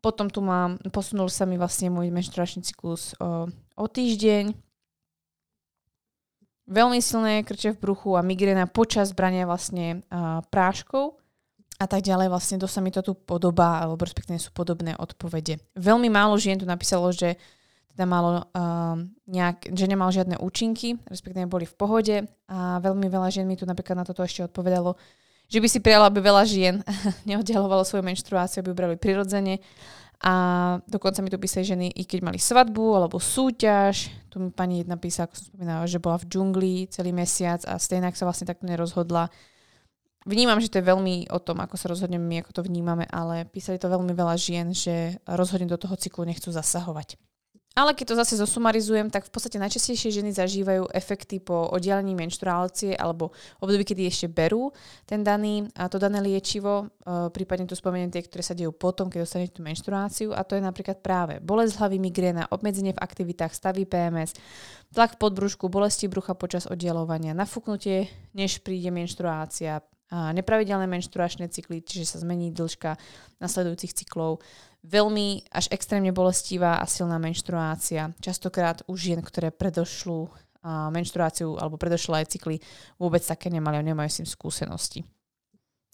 Potom 0.06 0.30
tu 0.30 0.46
mám, 0.46 0.78
posunul 0.94 1.34
sa 1.34 1.50
mi 1.50 1.58
vlastne 1.58 1.90
môj 1.90 2.14
menštruačný 2.14 2.62
cyklus 2.62 3.18
o, 3.18 3.50
o 3.74 3.86
týždeň. 3.88 4.54
Veľmi 6.70 7.00
silné 7.02 7.42
krče 7.42 7.74
v 7.74 7.82
bruchu 7.82 8.14
a 8.14 8.22
migréna 8.22 8.70
počas 8.70 9.16
brania 9.18 9.50
vlastne 9.50 10.06
a, 10.14 10.46
práškov 10.46 11.18
a 11.82 11.86
tak 11.90 12.06
ďalej. 12.06 12.30
Vlastne 12.30 12.62
to 12.62 12.70
sa 12.70 12.86
mi 12.86 12.94
to 12.94 13.02
tu 13.02 13.18
podobá, 13.18 13.82
alebo 13.82 14.06
respektíve 14.06 14.38
sú 14.38 14.54
podobné 14.54 14.94
odpovede. 14.94 15.58
Veľmi 15.74 16.08
málo 16.12 16.38
žien 16.38 16.60
tu 16.60 16.70
napísalo, 16.70 17.10
že 17.10 17.36
teda 17.94 18.10
malo 18.10 18.42
uh, 18.42 18.98
nejak, 19.30 19.70
že 19.70 19.86
nemal 19.86 20.10
žiadne 20.10 20.42
účinky, 20.42 20.98
respektíve 21.06 21.46
boli 21.46 21.70
v 21.70 21.78
pohode 21.78 22.16
a 22.50 22.82
veľmi 22.82 23.06
veľa 23.06 23.30
žien 23.30 23.46
mi 23.46 23.54
tu 23.54 23.70
napríklad 23.70 24.02
na 24.02 24.06
toto 24.06 24.26
ešte 24.26 24.50
odpovedalo, 24.50 24.98
že 25.46 25.62
by 25.62 25.68
si 25.70 25.78
prijala, 25.78 26.10
aby 26.10 26.18
veľa 26.18 26.44
žien 26.50 26.82
neoddelovalo 27.30 27.86
svoju 27.86 28.02
menštruáciu, 28.02 28.66
aby 28.66 28.74
ubrali 28.74 28.98
prirodzene. 28.98 29.62
A 30.24 30.34
dokonca 30.88 31.20
mi 31.20 31.28
tu 31.28 31.36
písali 31.36 31.68
ženy, 31.68 31.88
i 32.00 32.08
keď 32.08 32.20
mali 32.24 32.40
svadbu 32.40 32.96
alebo 32.96 33.20
súťaž. 33.20 34.08
Tu 34.32 34.40
mi 34.40 34.50
pani 34.56 34.82
jedna 34.82 34.96
písala, 34.96 35.28
ako 35.28 35.36
som 35.36 35.46
spomínala, 35.52 35.84
že 35.84 36.00
bola 36.00 36.16
v 36.16 36.28
džungli 36.32 36.76
celý 36.88 37.12
mesiac 37.12 37.60
a 37.68 37.76
stejne 37.76 38.08
sa 38.16 38.24
vlastne 38.24 38.48
takto 38.48 38.64
nerozhodla. 38.64 39.28
Vnímam, 40.24 40.64
že 40.64 40.72
to 40.72 40.80
je 40.80 40.88
veľmi 40.88 41.28
o 41.28 41.40
tom, 41.44 41.60
ako 41.60 41.76
sa 41.76 41.92
rozhodneme 41.92 42.24
my, 42.24 42.36
ako 42.40 42.56
to 42.56 42.62
vnímame, 42.64 43.04
ale 43.12 43.44
písali 43.44 43.76
to 43.76 43.92
veľmi 43.92 44.16
veľa 44.16 44.40
žien, 44.40 44.72
že 44.72 45.20
rozhodne 45.28 45.68
do 45.68 45.76
toho 45.76 46.00
cyklu 46.00 46.24
nechcú 46.24 46.48
zasahovať. 46.56 47.20
Ale 47.74 47.98
keď 47.98 48.14
to 48.14 48.20
zase 48.22 48.38
zosumarizujem, 48.38 49.10
tak 49.10 49.26
v 49.26 49.34
podstate 49.34 49.58
najčastejšie 49.58 50.22
ženy 50.22 50.30
zažívajú 50.30 50.94
efekty 50.94 51.42
po 51.42 51.74
oddelení 51.74 52.14
menštruácie 52.14 52.94
alebo 52.94 53.34
období, 53.58 53.82
kedy 53.82 54.06
ešte 54.06 54.30
berú 54.30 54.70
ten 55.10 55.26
daný, 55.26 55.66
a 55.74 55.90
to 55.90 55.98
dané 55.98 56.22
liečivo, 56.22 56.86
e, 57.02 57.34
prípadne 57.34 57.66
tu 57.66 57.74
spomeniem 57.74 58.14
tie, 58.14 58.22
ktoré 58.22 58.46
sa 58.46 58.54
dejú 58.54 58.78
potom, 58.78 59.10
keď 59.10 59.26
dostanete 59.26 59.58
tú 59.58 59.66
menštruáciu 59.66 60.38
a 60.38 60.46
to 60.46 60.54
je 60.54 60.62
napríklad 60.62 61.02
práve 61.02 61.42
bolesť 61.42 61.82
hlavy, 61.82 61.98
migréna, 61.98 62.46
obmedzenie 62.54 62.94
v 62.94 63.02
aktivitách, 63.02 63.58
stavy 63.58 63.90
PMS, 63.90 64.38
tlak 64.94 65.18
v 65.18 65.22
podbrušku, 65.26 65.66
bolesti 65.66 66.06
brucha 66.06 66.38
počas 66.38 66.70
oddelovania, 66.70 67.34
nafúknutie, 67.34 68.06
než 68.38 68.62
príde 68.62 68.94
menštruácia, 68.94 69.82
nepravidelné 70.12 70.90
menštruačné 70.90 71.48
cykly, 71.50 71.86
čiže 71.86 72.16
sa 72.16 72.18
zmení 72.20 72.52
dĺžka 72.52 72.98
nasledujúcich 73.40 73.94
cyklov, 74.04 74.44
veľmi 74.84 75.48
až 75.50 75.72
extrémne 75.72 76.12
bolestivá 76.12 76.82
a 76.82 76.86
silná 76.86 77.16
menštruácia. 77.18 78.12
Častokrát 78.20 78.84
u 78.86 79.00
žien, 79.00 79.24
ktoré 79.24 79.50
predošlú 79.50 80.28
menštruáciu 80.64 81.60
alebo 81.60 81.76
predošlé 81.76 82.24
cykly, 82.28 82.60
vôbec 82.96 83.20
také 83.24 83.52
nemali 83.52 83.80
a 83.80 83.84
nemajú 83.84 84.10
s 84.10 84.20
tým 84.24 84.30
skúsenosti. 84.30 85.02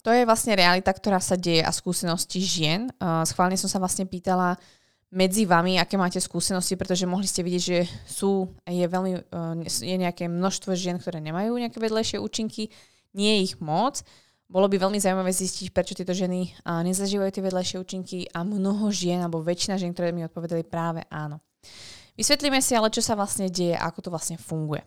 To 0.00 0.14
je 0.14 0.24
vlastne 0.24 0.56
realita, 0.56 0.94
ktorá 0.94 1.20
sa 1.20 1.36
deje 1.36 1.60
a 1.60 1.74
skúsenosti 1.74 2.40
žien. 2.40 2.88
schválne 3.28 3.58
som 3.60 3.68
sa 3.68 3.82
vlastne 3.82 4.08
pýtala 4.08 4.56
medzi 5.10 5.42
vami, 5.42 5.76
aké 5.76 5.98
máte 5.98 6.22
skúsenosti, 6.22 6.78
pretože 6.78 7.02
mohli 7.02 7.26
ste 7.26 7.42
vidieť, 7.42 7.62
že 7.62 7.78
sú, 8.06 8.46
je, 8.62 8.86
veľmi, 8.86 9.12
e, 9.18 9.66
je 9.66 9.96
nejaké 9.98 10.30
množstvo 10.30 10.70
žien, 10.78 11.02
ktoré 11.02 11.18
nemajú 11.18 11.58
nejaké 11.58 11.82
vedlejšie 11.82 12.22
účinky, 12.22 12.70
nie 13.14 13.38
je 13.38 13.40
ich 13.52 13.56
moc 13.58 14.02
bolo 14.50 14.66
by 14.66 14.82
veľmi 14.82 14.98
zaujímavé 14.98 15.30
zistiť, 15.30 15.70
prečo 15.70 15.94
tieto 15.94 16.10
ženy 16.10 16.50
nezažívajú 16.66 17.30
tie 17.30 17.46
vedľajšie 17.46 17.76
účinky 17.78 18.26
a 18.34 18.42
mnoho 18.42 18.90
žien, 18.90 19.22
alebo 19.22 19.46
väčšina 19.46 19.78
žien, 19.78 19.94
ktoré 19.94 20.10
mi 20.10 20.26
odpovedali 20.26 20.66
práve 20.66 21.06
áno. 21.06 21.38
Vysvetlíme 22.18 22.58
si 22.58 22.74
ale, 22.74 22.90
čo 22.90 22.98
sa 22.98 23.14
vlastne 23.14 23.46
deje 23.46 23.78
a 23.78 23.86
ako 23.86 24.02
to 24.02 24.10
vlastne 24.10 24.42
funguje. 24.42 24.82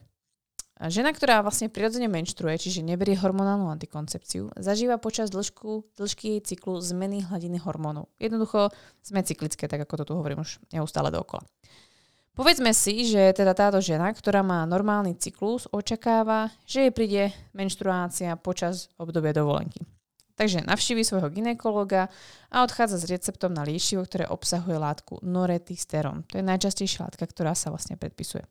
Žena, 0.83 1.15
ktorá 1.15 1.39
vlastne 1.39 1.71
prirodzene 1.71 2.11
menštruuje, 2.11 2.59
čiže 2.59 2.83
neberie 2.83 3.15
hormonálnu 3.15 3.71
antikoncepciu, 3.71 4.51
zažíva 4.59 4.99
počas 4.99 5.31
dĺžku, 5.31 5.95
dĺžky 5.95 6.35
jej 6.35 6.41
cyklu 6.43 6.83
zmeny 6.83 7.23
hladiny 7.23 7.55
hormónov. 7.63 8.11
Jednoducho 8.19 8.67
sme 8.99 9.23
cyklické, 9.23 9.71
tak 9.71 9.87
ako 9.87 10.03
to 10.03 10.11
tu 10.11 10.13
hovorím 10.19 10.43
už 10.43 10.59
neustále 10.75 11.07
dookola. 11.07 11.47
Povedzme 12.33 12.73
si, 12.73 13.05
že 13.05 13.29
teda 13.29 13.53
táto 13.53 13.77
žena, 13.77 14.09
ktorá 14.09 14.41
má 14.41 14.65
normálny 14.65 15.13
cyklus, 15.21 15.69
očakáva, 15.69 16.49
že 16.65 16.89
jej 16.89 16.93
príde 16.93 17.23
menštruácia 17.53 18.33
počas 18.41 18.89
obdobia 18.97 19.37
dovolenky. 19.37 19.85
Takže 20.33 20.65
navštíví 20.65 21.05
svojho 21.05 21.29
ginekologa 21.29 22.09
a 22.49 22.65
odchádza 22.65 22.97
s 22.97 23.05
receptom 23.05 23.53
na 23.53 23.61
liečivo, 23.61 24.01
ktoré 24.01 24.25
obsahuje 24.25 24.81
látku 24.81 25.21
noretisteron. 25.21 26.25
To 26.33 26.41
je 26.41 26.45
najčastejšia 26.49 27.05
látka, 27.05 27.29
ktorá 27.29 27.53
sa 27.53 27.69
vlastne 27.69 28.01
predpisuje. 28.01 28.41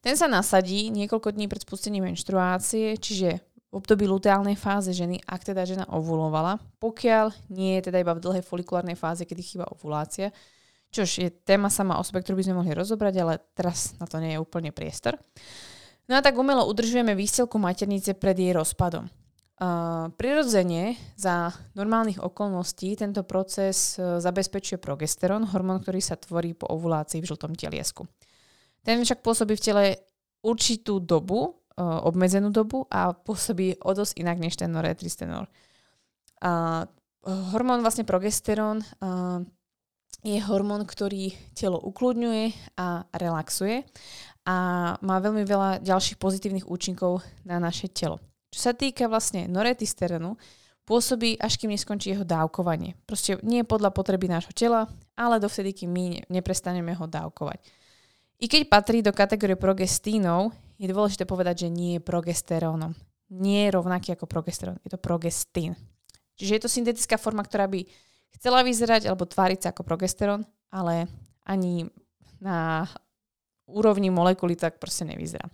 Ten 0.00 0.16
sa 0.16 0.24
nasadí 0.24 0.88
niekoľko 0.88 1.36
dní 1.36 1.52
pred 1.52 1.60
spustením 1.60 2.08
menštruácie, 2.08 2.96
čiže 2.96 3.44
v 3.68 3.72
období 3.76 4.08
luteálnej 4.08 4.56
fáze 4.56 4.88
ženy, 4.96 5.20
ak 5.28 5.52
teda 5.52 5.68
žena 5.68 5.84
ovulovala, 5.92 6.56
pokiaľ 6.80 7.52
nie 7.52 7.76
je 7.76 7.92
teda 7.92 8.00
iba 8.00 8.16
v 8.16 8.24
dlhej 8.24 8.40
folikulárnej 8.40 8.96
fáze, 8.96 9.28
kedy 9.28 9.44
chýba 9.44 9.68
ovulácia, 9.68 10.32
Čož 10.88 11.20
je 11.20 11.28
téma 11.28 11.68
sama 11.68 12.00
o 12.00 12.04
sebe, 12.04 12.24
ktorú 12.24 12.40
by 12.40 12.44
sme 12.48 12.58
mohli 12.64 12.72
rozobrať, 12.72 13.14
ale 13.20 13.34
teraz 13.52 13.92
na 14.00 14.08
to 14.08 14.16
nie 14.24 14.36
je 14.36 14.42
úplne 14.42 14.72
priestor. 14.72 15.20
No 16.08 16.16
a 16.16 16.24
tak 16.24 16.40
umelo 16.40 16.64
udržujeme 16.64 17.12
výstelku 17.12 17.60
maternice 17.60 18.16
pred 18.16 18.32
jej 18.40 18.56
rozpadom. 18.56 19.12
Uh, 19.58 20.08
prirodzene 20.14 20.94
za 21.18 21.50
normálnych 21.74 22.22
okolností 22.22 22.94
tento 22.94 23.26
proces 23.26 23.98
uh, 23.98 24.22
zabezpečuje 24.22 24.78
progesterón, 24.78 25.50
hormón, 25.50 25.82
ktorý 25.82 25.98
sa 25.98 26.14
tvorí 26.14 26.54
po 26.54 26.70
ovulácii 26.70 27.18
v 27.18 27.26
žltom 27.26 27.58
teliesku. 27.58 28.06
Ten 28.86 29.02
však 29.02 29.18
pôsobí 29.18 29.58
v 29.58 29.64
tele 29.66 29.84
určitú 30.46 31.02
dobu, 31.02 31.58
uh, 31.74 32.06
obmedzenú 32.06 32.54
dobu 32.54 32.86
a 32.86 33.10
pôsobí 33.10 33.82
o 33.82 33.90
dosť 33.98 34.22
inak 34.22 34.38
než 34.38 34.54
ten 34.54 34.70
noretristenol. 34.70 35.50
Uh, 36.38 36.86
hormón 37.26 37.82
vlastne 37.82 38.06
progesterón 38.06 38.86
uh, 39.02 39.42
je 40.26 40.38
hormón, 40.42 40.82
ktorý 40.82 41.30
telo 41.54 41.78
ukludňuje 41.78 42.74
a 42.76 43.06
relaxuje 43.14 43.86
a 44.48 44.56
má 44.98 45.16
veľmi 45.20 45.44
veľa 45.44 45.84
ďalších 45.84 46.18
pozitívnych 46.18 46.66
účinkov 46.66 47.22
na 47.44 47.60
naše 47.60 47.86
telo. 47.92 48.18
Čo 48.48 48.70
sa 48.70 48.72
týka 48.72 49.06
vlastne 49.06 49.44
noretisterenu, 49.46 50.34
pôsobí, 50.88 51.36
až 51.36 51.60
kým 51.60 51.76
neskončí 51.76 52.16
jeho 52.16 52.24
dávkovanie. 52.24 52.96
Proste 53.04 53.36
nie 53.44 53.60
podľa 53.60 53.92
potreby 53.92 54.24
nášho 54.32 54.56
tela, 54.56 54.88
ale 55.12 55.36
dovtedy, 55.36 55.84
kým 55.84 55.92
my 55.92 56.04
neprestaneme 56.32 56.96
ho 56.96 57.04
dávkovať. 57.04 57.60
I 58.40 58.48
keď 58.48 58.72
patrí 58.72 59.04
do 59.04 59.12
kategórie 59.12 59.60
progestínov, 59.60 60.56
je 60.80 60.88
dôležité 60.88 61.28
povedať, 61.28 61.66
že 61.66 61.74
nie 61.74 62.00
je 62.00 62.06
progesterónom. 62.06 62.96
Nie 63.28 63.68
je 63.68 63.74
rovnaký 63.76 64.16
ako 64.16 64.24
progesterón, 64.24 64.80
je 64.80 64.96
to 64.96 64.96
progestín. 64.96 65.76
Čiže 66.40 66.54
je 66.56 66.62
to 66.64 66.72
syntetická 66.72 67.20
forma, 67.20 67.44
ktorá 67.44 67.68
by 67.68 67.84
chcela 68.36 68.66
vyzerať 68.66 69.08
alebo 69.08 69.24
tváriť 69.24 69.58
sa 69.64 69.68
ako 69.72 69.86
progesterón, 69.86 70.44
ale 70.68 71.08
ani 71.48 71.88
na 72.38 72.84
úrovni 73.68 74.08
molekuly 74.08 74.56
tak 74.56 74.80
proste 74.80 75.04
nevyzerá. 75.04 75.48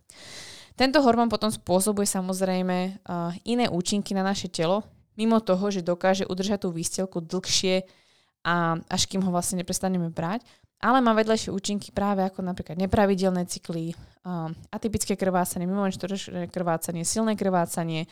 Tento 0.74 0.98
hormón 1.02 1.30
potom 1.30 1.50
spôsobuje 1.54 2.06
samozrejme 2.06 2.76
uh, 3.06 3.30
iné 3.46 3.70
účinky 3.70 4.10
na 4.10 4.26
naše 4.26 4.50
telo, 4.50 4.82
mimo 5.14 5.38
toho, 5.38 5.70
že 5.70 5.86
dokáže 5.86 6.26
udržať 6.26 6.66
tú 6.66 6.74
výstelku 6.74 7.22
dlhšie 7.22 7.86
a 8.42 8.76
až 8.90 9.02
kým 9.06 9.22
ho 9.22 9.30
vlastne 9.30 9.62
neprestaneme 9.62 10.10
brať, 10.10 10.42
ale 10.82 10.98
má 10.98 11.14
vedľajšie 11.14 11.54
účinky 11.54 11.94
práve 11.94 12.26
ako 12.26 12.42
napríklad 12.42 12.74
nepravidelné 12.76 13.46
cykly, 13.46 13.94
uh, 14.26 14.50
atypické 14.74 15.14
krvácanie, 15.14 15.70
mimomenštruačné 15.70 16.50
krvácanie, 16.50 17.06
silné 17.06 17.38
krvácanie, 17.38 18.10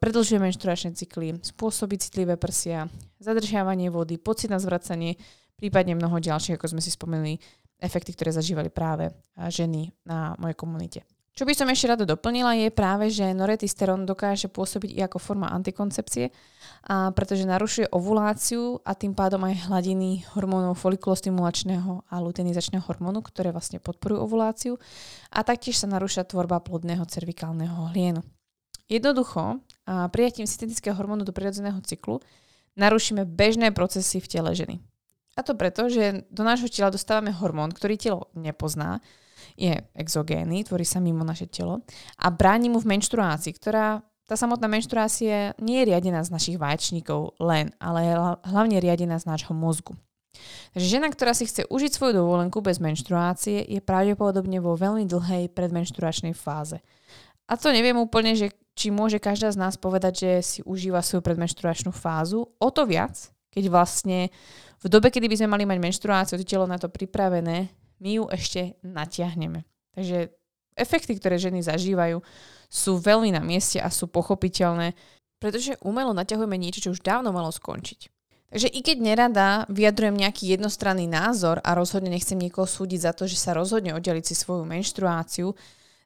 predlžuje 0.00 0.40
menštruačné 0.40 0.96
cykly, 0.96 1.36
spôsobí 1.44 2.00
citlivé 2.00 2.40
prsia, 2.40 2.88
zadržiavanie 3.20 3.92
vody, 3.92 4.16
pocit 4.16 4.48
na 4.48 4.56
zvracanie, 4.56 5.20
prípadne 5.60 5.94
mnoho 5.94 6.16
ďalších, 6.16 6.56
ako 6.56 6.72
sme 6.72 6.80
si 6.80 6.88
spomenuli, 6.88 7.36
efekty, 7.80 8.12
ktoré 8.12 8.32
zažívali 8.32 8.68
práve 8.68 9.12
ženy 9.36 9.92
na 10.04 10.36
mojej 10.36 10.56
komunite. 10.56 11.00
Čo 11.30 11.48
by 11.48 11.56
som 11.56 11.70
ešte 11.72 11.88
rada 11.88 12.04
doplnila 12.04 12.52
je 12.58 12.68
práve, 12.74 13.08
že 13.08 13.32
noretisteron 13.32 14.04
dokáže 14.04 14.52
pôsobiť 14.52 14.98
i 14.98 15.00
ako 15.00 15.16
forma 15.16 15.48
antikoncepcie, 15.48 16.28
a 16.90 17.14
pretože 17.16 17.48
narušuje 17.48 17.88
ovuláciu 17.96 18.82
a 18.84 18.92
tým 18.92 19.16
pádom 19.16 19.40
aj 19.48 19.70
hladiny 19.70 20.26
hormónov 20.36 20.76
folikulostimulačného 20.82 22.12
a 22.12 22.14
luteinizačného 22.20 22.84
hormónu, 22.84 23.24
ktoré 23.24 23.54
vlastne 23.54 23.80
podporujú 23.80 24.20
ovuláciu 24.20 24.72
a 25.32 25.40
taktiež 25.40 25.80
sa 25.80 25.88
narúša 25.88 26.28
tvorba 26.28 26.60
plodného 26.60 27.06
cervikálneho 27.08 27.88
hlienu. 27.94 28.20
Jednoducho, 28.90 29.62
prijatím 29.86 30.50
syntetického 30.50 30.98
hormónu 30.98 31.22
do 31.22 31.30
prirodzeného 31.30 31.78
cyklu 31.86 32.18
narušíme 32.74 33.22
bežné 33.22 33.70
procesy 33.70 34.18
v 34.18 34.26
tele 34.26 34.50
ženy. 34.50 34.82
A 35.38 35.46
to 35.46 35.54
preto, 35.54 35.86
že 35.86 36.26
do 36.28 36.42
nášho 36.42 36.66
tela 36.66 36.90
dostávame 36.90 37.30
hormón, 37.30 37.70
ktorý 37.70 37.94
telo 37.94 38.34
nepozná, 38.34 38.98
je 39.54 39.72
exogénny, 39.94 40.66
tvorí 40.66 40.84
sa 40.84 40.98
mimo 40.98 41.24
naše 41.24 41.46
telo 41.46 41.86
a 42.18 42.26
bráni 42.28 42.68
mu 42.68 42.82
v 42.82 42.96
menštruácii, 42.96 43.52
ktorá 43.56 44.02
tá 44.26 44.34
samotná 44.38 44.70
menštruácia 44.70 45.58
nie 45.58 45.82
je 45.82 45.88
riadená 45.90 46.22
z 46.22 46.30
našich 46.30 46.56
vaječníkov 46.60 47.34
len, 47.42 47.74
ale 47.82 47.98
je 48.06 48.14
hlavne 48.46 48.78
riadená 48.78 49.18
z 49.18 49.26
nášho 49.26 49.50
mozgu. 49.50 49.98
Takže 50.70 50.86
žena, 50.86 51.10
ktorá 51.10 51.34
si 51.34 51.50
chce 51.50 51.66
užiť 51.66 51.90
svoju 51.90 52.22
dovolenku 52.22 52.62
bez 52.62 52.78
menštruácie, 52.78 53.66
je 53.66 53.82
pravdepodobne 53.82 54.62
vo 54.62 54.78
veľmi 54.78 55.02
dlhej 55.10 55.50
predmenštruačnej 55.50 56.38
fáze. 56.38 56.78
A 57.50 57.58
to 57.58 57.74
neviem 57.74 57.98
úplne, 57.98 58.38
že 58.38 58.54
či 58.74 58.88
môže 58.94 59.20
každá 59.20 59.50
z 59.52 59.60
nás 59.60 59.74
povedať, 59.76 60.12
že 60.16 60.30
si 60.40 60.60
užíva 60.64 61.04
svoju 61.04 61.20
predmenštruačnú 61.24 61.92
fázu. 61.92 62.48
O 62.56 62.68
to 62.70 62.86
viac, 62.86 63.16
keď 63.50 63.64
vlastne 63.68 64.30
v 64.80 64.86
dobe, 64.88 65.12
kedy 65.12 65.28
by 65.28 65.36
sme 65.36 65.52
mali 65.52 65.64
mať 65.68 65.78
menštruáciu, 65.82 66.40
to 66.40 66.46
telo 66.48 66.64
na 66.64 66.80
to 66.80 66.88
pripravené, 66.88 67.68
my 68.00 68.10
ju 68.16 68.24
ešte 68.32 68.80
natiahneme. 68.80 69.68
Takže 69.92 70.32
efekty, 70.78 71.20
ktoré 71.20 71.36
ženy 71.36 71.60
zažívajú, 71.60 72.24
sú 72.70 72.92
veľmi 72.96 73.34
na 73.34 73.44
mieste 73.44 73.76
a 73.82 73.92
sú 73.92 74.08
pochopiteľné, 74.08 74.96
pretože 75.36 75.76
umelo 75.84 76.16
naťahujeme 76.16 76.56
niečo, 76.56 76.80
čo 76.88 76.92
už 76.96 77.04
dávno 77.04 77.34
malo 77.34 77.52
skončiť. 77.52 78.08
Takže 78.50 78.66
i 78.66 78.80
keď 78.82 78.96
nerada 78.98 79.48
vyjadrujem 79.70 80.18
nejaký 80.18 80.58
jednostranný 80.58 81.06
názor 81.06 81.62
a 81.62 81.70
rozhodne 81.78 82.10
nechcem 82.10 82.34
niekoho 82.34 82.66
súdiť 82.66 83.00
za 83.06 83.12
to, 83.14 83.30
že 83.30 83.38
sa 83.38 83.54
rozhodne 83.54 83.94
oddeliť 83.94 84.24
si 84.26 84.34
svoju 84.34 84.66
menštruáciu, 84.66 85.54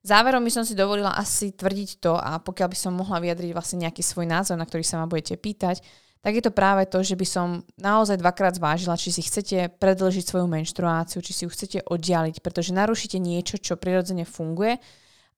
záverom 0.05 0.45
by 0.45 0.53
som 0.53 0.65
si 0.69 0.77
dovolila 0.77 1.17
asi 1.17 1.57
tvrdiť 1.57 1.91
to 1.99 2.15
a 2.15 2.39
pokiaľ 2.39 2.69
by 2.71 2.79
som 2.79 2.93
mohla 2.93 3.19
vyjadriť 3.25 3.51
vlastne 3.57 3.89
nejaký 3.89 4.05
svoj 4.05 4.29
názor, 4.29 4.61
na 4.61 4.69
ktorý 4.69 4.85
sa 4.85 5.01
ma 5.01 5.09
budete 5.09 5.41
pýtať, 5.41 5.81
tak 6.21 6.33
je 6.37 6.45
to 6.45 6.53
práve 6.57 6.89
to, 6.89 7.05
že 7.05 7.17
by 7.17 7.27
som 7.29 7.49
naozaj 7.77 8.17
dvakrát 8.21 8.57
zvážila, 8.57 8.97
či 8.97 9.13
si 9.13 9.21
chcete 9.21 9.77
predlžiť 9.77 10.25
svoju 10.25 10.49
menštruáciu, 10.49 11.21
či 11.21 11.33
si 11.37 11.43
ju 11.45 11.51
chcete 11.53 11.85
oddialiť, 11.85 12.41
pretože 12.41 12.73
narušíte 12.73 13.21
niečo, 13.21 13.61
čo 13.61 13.77
prirodzene 13.77 14.25
funguje. 14.25 14.81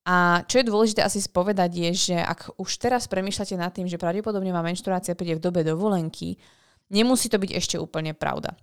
A 0.07 0.47
čo 0.47 0.63
je 0.63 0.69
dôležité 0.71 1.03
asi 1.03 1.19
spovedať 1.19 1.71
je, 1.75 1.91
že 2.15 2.17
ak 2.23 2.55
už 2.55 2.71
teraz 2.79 3.11
premýšľate 3.11 3.59
nad 3.59 3.75
tým, 3.75 3.91
že 3.91 3.99
pravdepodobne 3.99 4.55
vám 4.55 4.71
menštruácia 4.71 5.19
príde 5.19 5.43
v 5.43 5.45
dobe 5.51 5.67
dovolenky, 5.67 6.39
Nemusí 6.91 7.27
to 7.27 7.43
byť 7.43 7.51
ešte 7.51 7.77
úplne 7.83 8.15
pravda. 8.15 8.55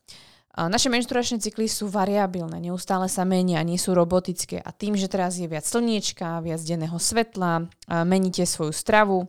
Naše 0.53 0.93
menštruačné 0.93 1.41
cykly 1.41 1.65
sú 1.65 1.89
variabilné, 1.89 2.61
neustále 2.61 3.09
sa 3.09 3.25
menia, 3.25 3.65
nie 3.65 3.81
sú 3.81 3.97
robotické. 3.97 4.61
A 4.61 4.69
tým, 4.69 4.93
že 4.93 5.09
teraz 5.09 5.41
je 5.41 5.49
viac 5.49 5.65
slniečka, 5.65 6.45
viac 6.45 6.61
denného 6.61 6.97
svetla, 7.01 7.65
meníte 8.05 8.45
svoju 8.45 8.69
stravu 8.69 9.25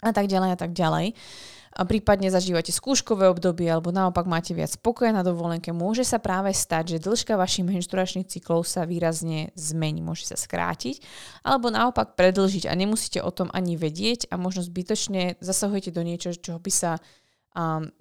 a 0.00 0.16
tak 0.16 0.24
ďalej 0.24 0.50
a 0.54 0.58
tak 0.58 0.72
ďalej, 0.72 1.12
a 1.78 1.86
prípadne 1.86 2.26
zažívate 2.26 2.74
skúškové 2.74 3.30
obdobie 3.30 3.70
alebo 3.70 3.94
naopak 3.94 4.26
máte 4.26 4.50
viac 4.50 4.74
pokoja 4.82 5.14
na 5.14 5.22
dovolenke, 5.22 5.70
môže 5.70 6.02
sa 6.02 6.18
práve 6.18 6.50
stať, 6.50 6.98
že 6.98 7.04
dĺžka 7.06 7.38
vašich 7.38 7.62
menštruačných 7.62 8.26
cyklov 8.26 8.66
sa 8.66 8.82
výrazne 8.82 9.54
zmení, 9.54 10.02
môže 10.02 10.26
sa 10.26 10.34
skrátiť 10.34 10.98
alebo 11.46 11.70
naopak 11.70 12.18
predlžiť 12.18 12.66
a 12.66 12.74
nemusíte 12.74 13.22
o 13.22 13.30
tom 13.30 13.46
ani 13.54 13.78
vedieť 13.78 14.26
a 14.32 14.34
možno 14.34 14.66
zbytočne 14.66 15.38
zasahujete 15.38 15.94
do 15.94 16.02
niečo, 16.02 16.34
čo 16.34 16.58
by 16.58 16.70
sa 16.74 16.98
um, 17.54 17.92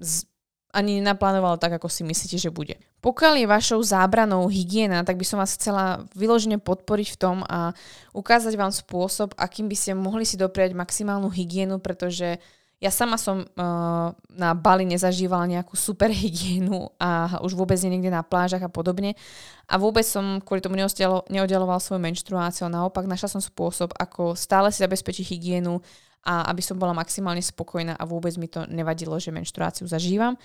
ani 0.73 0.99
nenaplánovala 0.99 1.55
tak, 1.57 1.79
ako 1.79 1.87
si 1.87 2.03
myslíte, 2.03 2.37
že 2.37 2.51
bude. 2.51 2.75
Pokiaľ 2.99 3.33
je 3.39 3.47
vašou 3.47 3.79
zábranou 3.81 4.49
hygiena, 4.51 5.05
tak 5.05 5.15
by 5.15 5.25
som 5.25 5.39
vás 5.39 5.55
chcela 5.55 6.03
vyložene 6.11 6.59
podporiť 6.59 7.07
v 7.13 7.19
tom 7.19 7.37
a 7.47 7.71
ukázať 8.11 8.53
vám 8.59 8.73
spôsob, 8.75 9.31
akým 9.39 9.71
by 9.71 9.75
ste 9.77 9.91
mohli 9.95 10.27
si 10.27 10.35
dopriať 10.35 10.75
maximálnu 10.75 11.31
hygienu, 11.31 11.79
pretože 11.79 12.41
ja 12.77 12.93
sama 12.93 13.17
som 13.17 13.41
uh, 13.41 14.13
na 14.29 14.49
Bali 14.53 14.85
nezažívala 14.85 15.49
nejakú 15.49 15.73
super 15.73 16.13
hygienu 16.13 16.93
a 17.01 17.41
už 17.41 17.57
vôbec 17.57 17.81
nie 17.81 17.97
niekde 17.97 18.13
na 18.13 18.21
plážach 18.21 18.61
a 18.61 18.69
podobne. 18.69 19.17
A 19.65 19.81
vôbec 19.81 20.05
som 20.05 20.37
kvôli 20.45 20.61
tomu 20.61 20.77
neoddeloval 20.77 21.81
svoju 21.81 21.97
menštruáciu. 21.97 22.69
Naopak 22.69 23.09
našla 23.09 23.33
som 23.33 23.41
spôsob, 23.41 23.97
ako 23.97 24.37
stále 24.37 24.69
si 24.69 24.85
zabezpečiť 24.85 25.25
hygienu, 25.25 25.81
a 26.23 26.49
aby 26.51 26.59
som 26.59 26.75
bola 26.75 26.91
maximálne 26.91 27.39
spokojná 27.39 27.95
a 27.95 28.03
vôbec 28.03 28.35
mi 28.35 28.51
to 28.51 28.67
nevadilo, 28.67 29.15
že 29.15 29.31
menštruáciu 29.31 29.87
zažívam. 29.87 30.35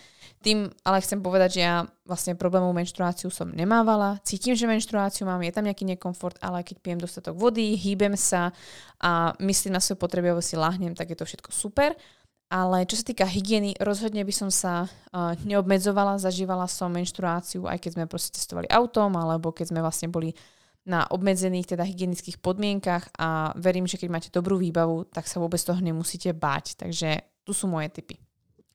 Tým 0.42 0.70
ale 0.86 1.02
chcem 1.02 1.18
povedať, 1.18 1.58
že 1.58 1.60
ja 1.62 1.82
vlastne 2.06 2.38
problémovú 2.38 2.70
menštruáciu 2.76 3.30
som 3.30 3.50
nemávala. 3.50 4.22
Cítim, 4.22 4.54
že 4.54 4.70
menštruáciu 4.70 5.26
mám, 5.26 5.42
je 5.42 5.54
tam 5.54 5.66
nejaký 5.66 5.82
nekomfort, 5.86 6.38
ale 6.38 6.62
keď 6.62 6.76
pijem 6.78 7.00
dostatok 7.02 7.34
vody, 7.34 7.74
hýbem 7.74 8.14
sa 8.14 8.54
a 9.02 9.34
myslím 9.42 9.74
na 9.74 9.82
svoje 9.82 9.98
potreby, 9.98 10.30
alebo 10.30 10.42
si 10.42 10.54
lahnem, 10.54 10.94
tak 10.94 11.10
je 11.10 11.18
to 11.18 11.26
všetko 11.26 11.50
super. 11.50 11.98
Ale 12.52 12.84
čo 12.84 13.00
sa 13.00 13.08
týka 13.08 13.24
hygieny, 13.24 13.72
rozhodne 13.80 14.28
by 14.28 14.34
som 14.36 14.52
sa 14.52 14.84
uh, 14.84 15.32
neobmedzovala, 15.40 16.20
zažívala 16.20 16.68
som 16.68 16.92
menštruáciu, 16.92 17.64
aj 17.64 17.80
keď 17.80 17.90
sme 17.96 18.04
proste 18.04 18.36
testovali 18.36 18.68
autom, 18.68 19.16
alebo 19.16 19.56
keď 19.56 19.72
sme 19.72 19.80
vlastne 19.80 20.12
boli 20.12 20.36
na 20.82 21.06
obmedzených 21.06 21.74
teda 21.74 21.86
hygienických 21.86 22.42
podmienkach 22.42 23.14
a 23.14 23.54
verím, 23.54 23.86
že 23.86 23.98
keď 23.98 24.08
máte 24.10 24.28
dobrú 24.34 24.58
výbavu, 24.58 25.06
tak 25.10 25.30
sa 25.30 25.38
vôbec 25.38 25.62
toho 25.62 25.78
nemusíte 25.78 26.34
báť. 26.34 26.74
Takže 26.74 27.22
tu 27.46 27.54
sú 27.54 27.70
moje 27.70 27.90
tipy. 27.94 28.18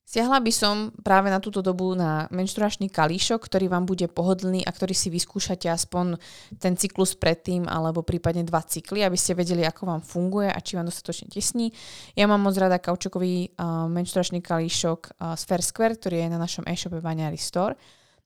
Siahla 0.08 0.40
by 0.40 0.54
som 0.56 0.76
práve 1.04 1.28
na 1.28 1.44
túto 1.44 1.60
dobu 1.60 1.92
na 1.92 2.32
menštruačný 2.32 2.88
kalíšok, 2.88 3.44
ktorý 3.44 3.68
vám 3.68 3.84
bude 3.84 4.08
pohodlný 4.08 4.64
a 4.64 4.72
ktorý 4.72 4.96
si 4.96 5.12
vyskúšate 5.12 5.68
aspoň 5.68 6.16
ten 6.64 6.80
cyklus 6.80 7.12
predtým 7.12 7.68
alebo 7.68 8.08
prípadne 8.08 8.48
dva 8.48 8.64
cykly, 8.64 9.04
aby 9.04 9.20
ste 9.20 9.36
vedeli, 9.36 9.68
ako 9.68 9.84
vám 9.84 10.00
funguje 10.00 10.48
a 10.48 10.64
či 10.64 10.80
vám 10.80 10.88
dostatočne 10.88 11.28
tesní. 11.28 11.76
Ja 12.16 12.24
mám 12.24 12.40
moc 12.40 12.56
rada 12.56 12.80
kaučokový 12.80 13.52
uh, 13.60 13.92
menštruačný 13.92 14.40
kalíšok 14.40 15.00
uh, 15.20 15.36
Fair 15.36 15.60
Square, 15.60 16.00
ktorý 16.00 16.24
je 16.24 16.32
na 16.32 16.40
našom 16.40 16.64
e-shope 16.72 17.04
Baňari 17.04 17.36
Store. 17.36 17.76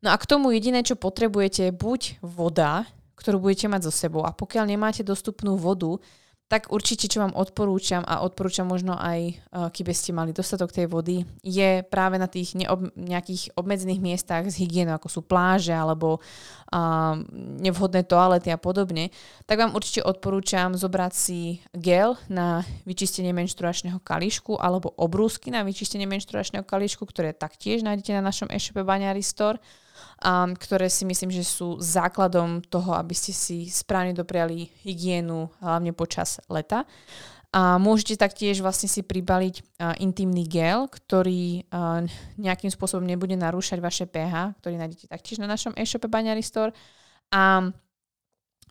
No 0.06 0.14
a 0.14 0.22
k 0.22 0.30
tomu 0.30 0.54
jediné, 0.54 0.86
čo 0.86 1.02
potrebujete, 1.02 1.74
buď 1.74 2.22
voda, 2.22 2.86
ktorú 3.22 3.38
budete 3.38 3.70
mať 3.70 3.88
so 3.88 3.94
sebou. 3.94 4.26
A 4.26 4.34
pokiaľ 4.34 4.74
nemáte 4.74 5.06
dostupnú 5.06 5.54
vodu, 5.54 6.02
tak 6.52 6.68
určite, 6.68 7.08
čo 7.08 7.24
vám 7.24 7.32
odporúčam 7.32 8.04
a 8.04 8.28
odporúčam 8.28 8.68
možno 8.68 9.00
aj, 9.00 9.20
eh, 9.24 9.36
keby 9.72 9.96
ste 9.96 10.12
mali 10.12 10.36
dostatok 10.36 10.76
tej 10.76 10.92
vody, 10.92 11.24
je 11.40 11.80
práve 11.88 12.20
na 12.20 12.28
tých 12.28 12.60
neob, 12.60 12.92
nejakých 13.00 13.56
obmedzených 13.56 14.04
miestach 14.04 14.44
z 14.52 14.68
hygienou, 14.68 15.00
ako 15.00 15.08
sú 15.08 15.22
pláže 15.24 15.72
alebo 15.72 16.20
uh, 16.20 17.16
nevhodné 17.64 18.04
toalety 18.04 18.52
a 18.52 18.60
podobne, 18.60 19.12
tak 19.48 19.64
vám 19.64 19.72
určite 19.76 20.04
odporúčam 20.04 20.76
zobrať 20.76 21.14
si 21.16 21.40
gel 21.72 22.20
na 22.28 22.68
vyčistenie 22.84 23.32
menštruačného 23.32 24.04
kalíšku 24.04 24.60
alebo 24.60 24.92
obrúsky 25.00 25.52
na 25.56 25.64
vyčistenie 25.64 26.08
menštruačného 26.08 26.68
kalíšku, 26.68 27.08
ktoré 27.08 27.32
taktiež 27.32 27.84
nájdete 27.84 28.12
na 28.16 28.24
našom 28.24 28.52
e-shope 28.52 28.84
Baňary 28.84 29.24
Store 29.24 29.60
um, 30.22 30.54
ktoré 30.54 30.88
si 30.88 31.04
myslím, 31.08 31.32
že 31.34 31.46
sú 31.46 31.82
základom 31.82 32.62
toho, 32.66 32.94
aby 32.96 33.16
ste 33.16 33.34
si 33.34 33.68
správne 33.68 34.14
dopriali 34.14 34.70
hygienu, 34.86 35.50
hlavne 35.60 35.92
počas 35.92 36.42
leta. 36.48 36.86
A 37.52 37.76
môžete 37.76 38.16
taktiež 38.16 38.64
vlastne 38.64 38.88
si 38.88 39.04
pribaliť 39.04 39.56
uh, 39.60 39.92
intimný 40.00 40.48
gel, 40.48 40.88
ktorý 40.88 41.68
uh, 41.68 42.08
nejakým 42.40 42.72
spôsobom 42.72 43.04
nebude 43.04 43.36
narúšať 43.36 43.84
vaše 43.84 44.06
pH, 44.08 44.56
ktorý 44.64 44.80
nájdete 44.80 45.12
taktiež 45.12 45.44
na 45.44 45.52
našom 45.52 45.76
e-shope 45.76 46.08
Baňary 46.08 46.40
Store. 46.40 46.72
A 47.36 47.68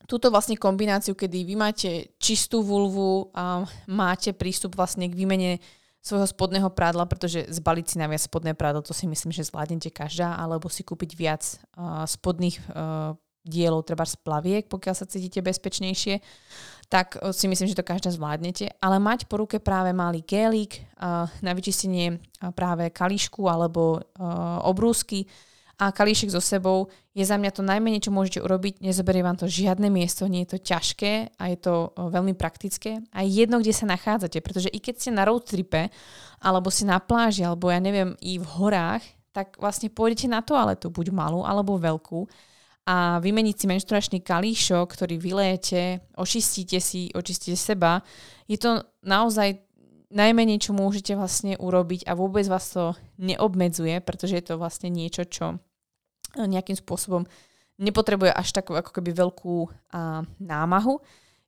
túto 0.08 0.32
vlastne 0.32 0.56
kombináciu, 0.56 1.12
kedy 1.12 1.44
vy 1.44 1.54
máte 1.60 1.90
čistú 2.16 2.64
vulvu, 2.64 3.28
a 3.36 3.68
máte 3.86 4.32
prístup 4.32 4.74
vlastne 4.74 5.06
k 5.06 5.14
výmene 5.14 5.60
svojho 6.00 6.26
spodného 6.26 6.72
prádla, 6.72 7.04
pretože 7.04 7.44
zbaliť 7.52 7.86
si 7.86 7.96
naviac 8.00 8.24
spodné 8.24 8.56
prádlo, 8.56 8.80
to 8.80 8.96
si 8.96 9.04
myslím, 9.04 9.32
že 9.36 9.48
zvládnete 9.48 9.92
každá, 9.92 10.32
alebo 10.32 10.72
si 10.72 10.80
kúpiť 10.80 11.10
viac 11.12 11.42
uh, 11.76 12.08
spodných 12.08 12.56
uh, 12.72 13.12
dielov, 13.44 13.84
treba 13.84 14.08
z 14.08 14.16
plaviek, 14.20 14.64
pokiaľ 14.68 14.94
sa 14.96 15.08
cítite 15.08 15.44
bezpečnejšie, 15.44 16.24
tak 16.88 17.20
uh, 17.20 17.36
si 17.36 17.52
myslím, 17.52 17.68
že 17.68 17.76
to 17.76 17.84
každá 17.84 18.08
zvládnete. 18.16 18.72
Ale 18.80 18.96
mať 18.96 19.28
po 19.28 19.44
ruke 19.44 19.60
práve 19.60 19.92
malý 19.92 20.24
gélik 20.24 20.88
uh, 20.96 21.28
na 21.44 21.52
vyčistenie 21.52 22.16
práve 22.56 22.88
kalíšku 22.88 23.44
alebo 23.44 24.00
uh, 24.00 24.64
obrúsky, 24.64 25.28
a 25.80 25.96
kalíšek 25.96 26.28
so 26.28 26.44
sebou 26.44 26.92
je 27.16 27.24
za 27.24 27.40
mňa 27.40 27.56
to 27.56 27.64
najmenej, 27.64 28.04
čo 28.04 28.12
môžete 28.12 28.44
urobiť. 28.44 28.84
Nezoberie 28.84 29.24
vám 29.24 29.40
to 29.40 29.48
žiadne 29.48 29.88
miesto, 29.88 30.28
nie 30.28 30.44
je 30.44 30.52
to 30.54 30.58
ťažké 30.60 31.40
a 31.40 31.44
je 31.48 31.56
to 31.56 31.96
veľmi 31.96 32.36
praktické. 32.36 33.00
A 33.16 33.24
jedno, 33.24 33.64
kde 33.64 33.72
sa 33.72 33.88
nachádzate, 33.88 34.44
pretože 34.44 34.68
i 34.68 34.76
keď 34.76 34.94
ste 35.00 35.10
na 35.16 35.24
road 35.24 35.48
tripe, 35.48 35.88
alebo 36.44 36.68
si 36.68 36.84
na 36.84 37.00
pláži, 37.00 37.48
alebo 37.48 37.72
ja 37.72 37.80
neviem, 37.80 38.12
i 38.20 38.36
v 38.36 38.44
horách, 38.44 39.00
tak 39.32 39.56
vlastne 39.56 39.88
pôjdete 39.88 40.28
na 40.28 40.44
toaletu, 40.44 40.92
buď 40.92 41.16
malú 41.16 41.48
alebo 41.48 41.80
veľkú 41.80 42.28
a 42.84 43.22
vymeniť 43.22 43.56
si 43.56 43.66
menštruačný 43.70 44.18
kalíšok, 44.20 44.84
ktorý 44.84 45.16
vylejete, 45.16 46.12
očistíte 46.18 46.76
si, 46.82 47.08
očistíte 47.14 47.56
seba. 47.56 48.04
Je 48.50 48.60
to 48.60 48.84
naozaj 49.06 49.62
najmenej, 50.10 50.58
čo 50.58 50.74
môžete 50.74 51.14
vlastne 51.14 51.54
urobiť 51.56 52.04
a 52.10 52.18
vôbec 52.18 52.44
vás 52.50 52.66
to 52.74 52.98
neobmedzuje, 53.22 54.02
pretože 54.02 54.34
je 54.36 54.44
to 54.44 54.54
vlastne 54.58 54.90
niečo, 54.90 55.22
čo 55.24 55.62
nejakým 56.36 56.78
spôsobom 56.78 57.26
nepotrebuje 57.80 58.30
až 58.30 58.52
takú 58.52 58.76
ako 58.76 58.92
keby 58.92 59.16
veľkú 59.16 59.56
a, 59.66 60.22
námahu. 60.38 61.00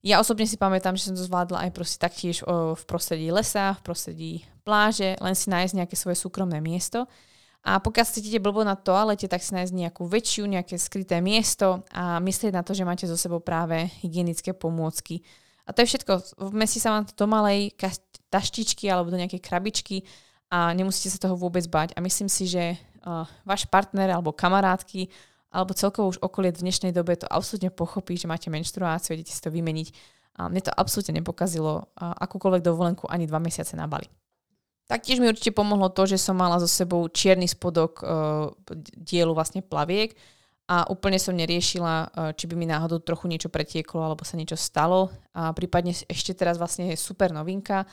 Ja 0.02 0.18
osobne 0.18 0.50
si 0.50 0.58
pamätám, 0.58 0.98
že 0.98 1.06
som 1.06 1.14
to 1.14 1.22
zvládla 1.22 1.68
aj 1.68 1.70
proste 1.70 1.98
taktiež 2.02 2.42
o, 2.42 2.74
v 2.74 2.82
prostredí 2.90 3.30
lesa, 3.30 3.78
v 3.78 3.84
prostredí 3.86 4.32
pláže, 4.66 5.14
len 5.22 5.38
si 5.38 5.46
nájsť 5.46 5.78
nejaké 5.78 5.94
svoje 5.94 6.18
súkromné 6.18 6.58
miesto. 6.58 7.06
A 7.62 7.78
pokiaľ 7.78 8.06
cítite 8.10 8.42
blbo 8.42 8.66
na 8.66 8.74
toalete, 8.74 9.30
tak 9.30 9.38
si 9.38 9.54
nájsť 9.54 9.70
nejakú 9.70 10.02
väčšiu, 10.10 10.50
nejaké 10.50 10.74
skryté 10.74 11.22
miesto 11.22 11.86
a 11.94 12.18
myslieť 12.18 12.50
na 12.50 12.66
to, 12.66 12.74
že 12.74 12.82
máte 12.82 13.06
so 13.06 13.14
sebou 13.14 13.38
práve 13.38 13.86
hygienické 14.02 14.50
pomôcky. 14.50 15.22
A 15.62 15.70
to 15.70 15.86
je 15.86 15.94
všetko. 15.94 16.42
Vmestí 16.50 16.82
sa 16.82 16.90
vám 16.90 17.06
to 17.06 17.14
do 17.14 17.30
malej 17.30 17.70
taštičky 18.34 18.90
alebo 18.90 19.14
do 19.14 19.20
nejakej 19.22 19.38
krabičky 19.38 20.02
a 20.50 20.74
nemusíte 20.74 21.14
sa 21.14 21.22
toho 21.22 21.38
vôbec 21.38 21.62
bať. 21.70 21.94
A 21.94 22.02
myslím 22.02 22.26
si, 22.26 22.50
že 22.50 22.74
uh, 23.04 23.26
váš 23.42 23.66
partner 23.66 24.14
alebo 24.14 24.34
kamarátky 24.34 25.10
alebo 25.52 25.76
celkovo 25.76 26.16
už 26.16 26.18
okolie 26.24 26.48
v 26.48 26.64
dnešnej 26.64 26.96
dobe 26.96 27.12
to 27.12 27.28
absolútne 27.28 27.68
pochopí, 27.68 28.16
že 28.16 28.24
máte 28.24 28.48
menštruáciu, 28.48 29.12
idete 29.12 29.36
si 29.36 29.44
to 29.44 29.52
vymeniť. 29.52 29.88
A 30.40 30.48
mne 30.48 30.64
to 30.64 30.72
absolútne 30.72 31.20
nepokazilo 31.20 31.84
uh, 31.84 32.16
akúkoľvek 32.16 32.64
dovolenku 32.64 33.04
ani 33.12 33.28
dva 33.28 33.36
mesiace 33.36 33.76
na 33.76 33.84
Bali. 33.84 34.08
Taktiež 34.88 35.20
mi 35.20 35.28
určite 35.28 35.52
pomohlo 35.52 35.92
to, 35.92 36.08
že 36.08 36.16
som 36.16 36.40
mala 36.40 36.56
so 36.56 36.64
sebou 36.64 37.04
čierny 37.12 37.44
spodok 37.44 38.00
uh, 38.00 38.48
dielu 38.96 39.30
vlastne 39.36 39.60
plaviek 39.60 40.16
a 40.72 40.88
úplne 40.88 41.20
som 41.20 41.36
neriešila, 41.36 41.94
uh, 42.00 42.08
či 42.32 42.48
by 42.48 42.56
mi 42.56 42.64
náhodou 42.64 43.04
trochu 43.04 43.28
niečo 43.28 43.52
pretieklo 43.52 44.00
alebo 44.00 44.24
sa 44.24 44.40
niečo 44.40 44.56
stalo. 44.56 45.12
A 45.36 45.52
prípadne 45.52 45.92
ešte 45.92 46.32
teraz 46.32 46.56
vlastne 46.56 46.88
je 46.88 46.96
super 46.96 47.28
novinka, 47.28 47.84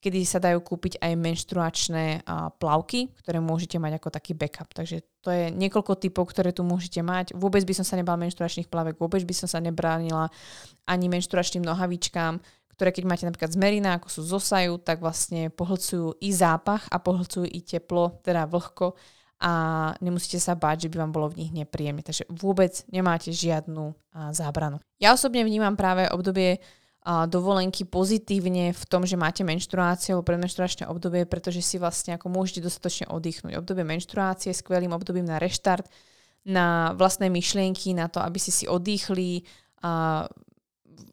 kedy 0.00 0.24
sa 0.24 0.40
dajú 0.40 0.64
kúpiť 0.64 0.96
aj 0.98 1.12
menštruačné 1.12 2.24
plavky, 2.56 3.12
ktoré 3.20 3.38
môžete 3.38 3.76
mať 3.76 4.00
ako 4.00 4.08
taký 4.08 4.32
backup. 4.32 4.72
Takže 4.72 5.04
to 5.20 5.28
je 5.28 5.52
niekoľko 5.52 6.00
typov, 6.00 6.32
ktoré 6.32 6.56
tu 6.56 6.64
môžete 6.64 7.04
mať. 7.04 7.36
Vôbec 7.36 7.60
by 7.68 7.76
som 7.76 7.84
sa 7.84 8.00
nebala 8.00 8.16
menštruačných 8.24 8.72
plavek, 8.72 8.96
vôbec 8.96 9.20
by 9.20 9.34
som 9.36 9.48
sa 9.52 9.60
nebránila 9.60 10.32
ani 10.88 11.12
menštruačným 11.12 11.68
nohavičkám, 11.68 12.40
ktoré 12.72 12.96
keď 12.96 13.04
máte 13.04 13.28
napríklad 13.28 13.52
z 13.52 13.60
merina, 13.60 14.00
ako 14.00 14.08
sú 14.08 14.24
zosaju, 14.24 14.80
tak 14.80 15.04
vlastne 15.04 15.52
pohlcujú 15.52 16.16
i 16.24 16.32
zápach 16.32 16.88
a 16.88 16.96
pohlcujú 16.96 17.44
i 17.44 17.60
teplo, 17.60 18.16
teda 18.24 18.48
vlhko 18.48 18.96
a 19.40 19.52
nemusíte 20.04 20.40
sa 20.40 20.56
báť, 20.56 20.84
že 20.84 20.90
by 20.92 20.96
vám 21.04 21.12
bolo 21.12 21.28
v 21.32 21.44
nich 21.44 21.52
nepríjemne. 21.52 22.00
Takže 22.00 22.28
vôbec 22.28 22.84
nemáte 22.88 23.32
žiadnu 23.32 23.92
zábranu. 24.32 24.80
Ja 24.96 25.12
osobne 25.12 25.44
vnímam 25.44 25.76
práve 25.76 26.08
obdobie 26.08 26.60
dovolenky 27.04 27.88
pozitívne 27.88 28.76
v 28.76 28.84
tom, 28.84 29.08
že 29.08 29.16
máte 29.16 29.40
menštruáciu 29.40 30.20
alebo 30.20 30.28
predmenštruačné 30.28 30.84
obdobie, 30.84 31.24
pretože 31.24 31.64
si 31.64 31.80
vlastne 31.80 32.20
ako 32.20 32.28
môžete 32.28 32.60
dostatočne 32.60 33.08
oddychnúť. 33.08 33.56
Obdobie 33.56 33.88
menštruácie 33.88 34.52
je 34.52 34.60
skvelým 34.60 34.92
obdobím 34.92 35.24
na 35.24 35.40
reštart, 35.40 35.88
na 36.44 36.92
vlastné 36.96 37.32
myšlienky, 37.32 37.96
na 37.96 38.12
to, 38.12 38.20
aby 38.20 38.36
si 38.36 38.52
si 38.52 38.68
oddychli, 38.68 39.48
a 39.80 40.28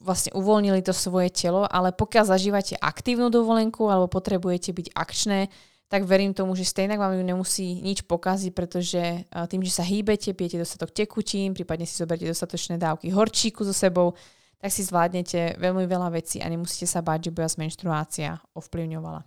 vlastne 0.03 0.35
uvoľnili 0.35 0.83
to 0.83 0.91
svoje 0.91 1.31
telo, 1.31 1.63
ale 1.63 1.95
pokiaľ 1.95 2.35
zažívate 2.35 2.75
aktívnu 2.75 3.31
dovolenku 3.31 3.87
alebo 3.87 4.11
potrebujete 4.11 4.75
byť 4.75 4.87
akčné, 4.91 5.47
tak 5.87 6.03
verím 6.03 6.35
tomu, 6.35 6.51
že 6.51 6.67
stejnak 6.67 6.99
vám 6.99 7.15
ju 7.15 7.23
nemusí 7.23 7.79
nič 7.79 8.03
pokaziť, 8.03 8.51
pretože 8.51 9.23
tým, 9.47 9.63
že 9.63 9.71
sa 9.71 9.87
hýbete, 9.87 10.35
pijete 10.35 10.59
dostatok 10.59 10.91
tekutín, 10.91 11.55
prípadne 11.55 11.87
si 11.87 11.95
zoberiete 11.95 12.35
dostatočné 12.35 12.75
dávky 12.75 13.07
horčíku 13.07 13.63
so 13.63 13.71
sebou, 13.71 14.11
tak 14.57 14.69
si 14.73 14.81
zvládnete 14.81 15.61
veľmi 15.61 15.85
veľa 15.85 16.09
vecí 16.13 16.41
a 16.41 16.49
nemusíte 16.49 16.89
sa 16.89 17.05
báť, 17.05 17.29
že 17.29 17.33
by 17.33 17.39
vás 17.45 17.55
menštruácia 17.61 18.41
ovplyvňovala. 18.57 19.21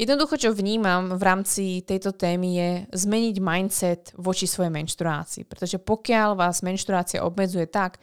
Jednoducho, 0.00 0.40
čo 0.40 0.56
vnímam 0.56 1.12
v 1.12 1.22
rámci 1.22 1.84
tejto 1.84 2.16
témy 2.16 2.48
je 2.56 2.70
zmeniť 3.04 3.36
mindset 3.36 4.02
voči 4.16 4.48
svojej 4.48 4.72
menštruácii. 4.72 5.44
Pretože 5.44 5.76
pokiaľ 5.76 6.40
vás 6.40 6.64
menštruácia 6.64 7.20
obmedzuje 7.20 7.68
tak, 7.68 8.00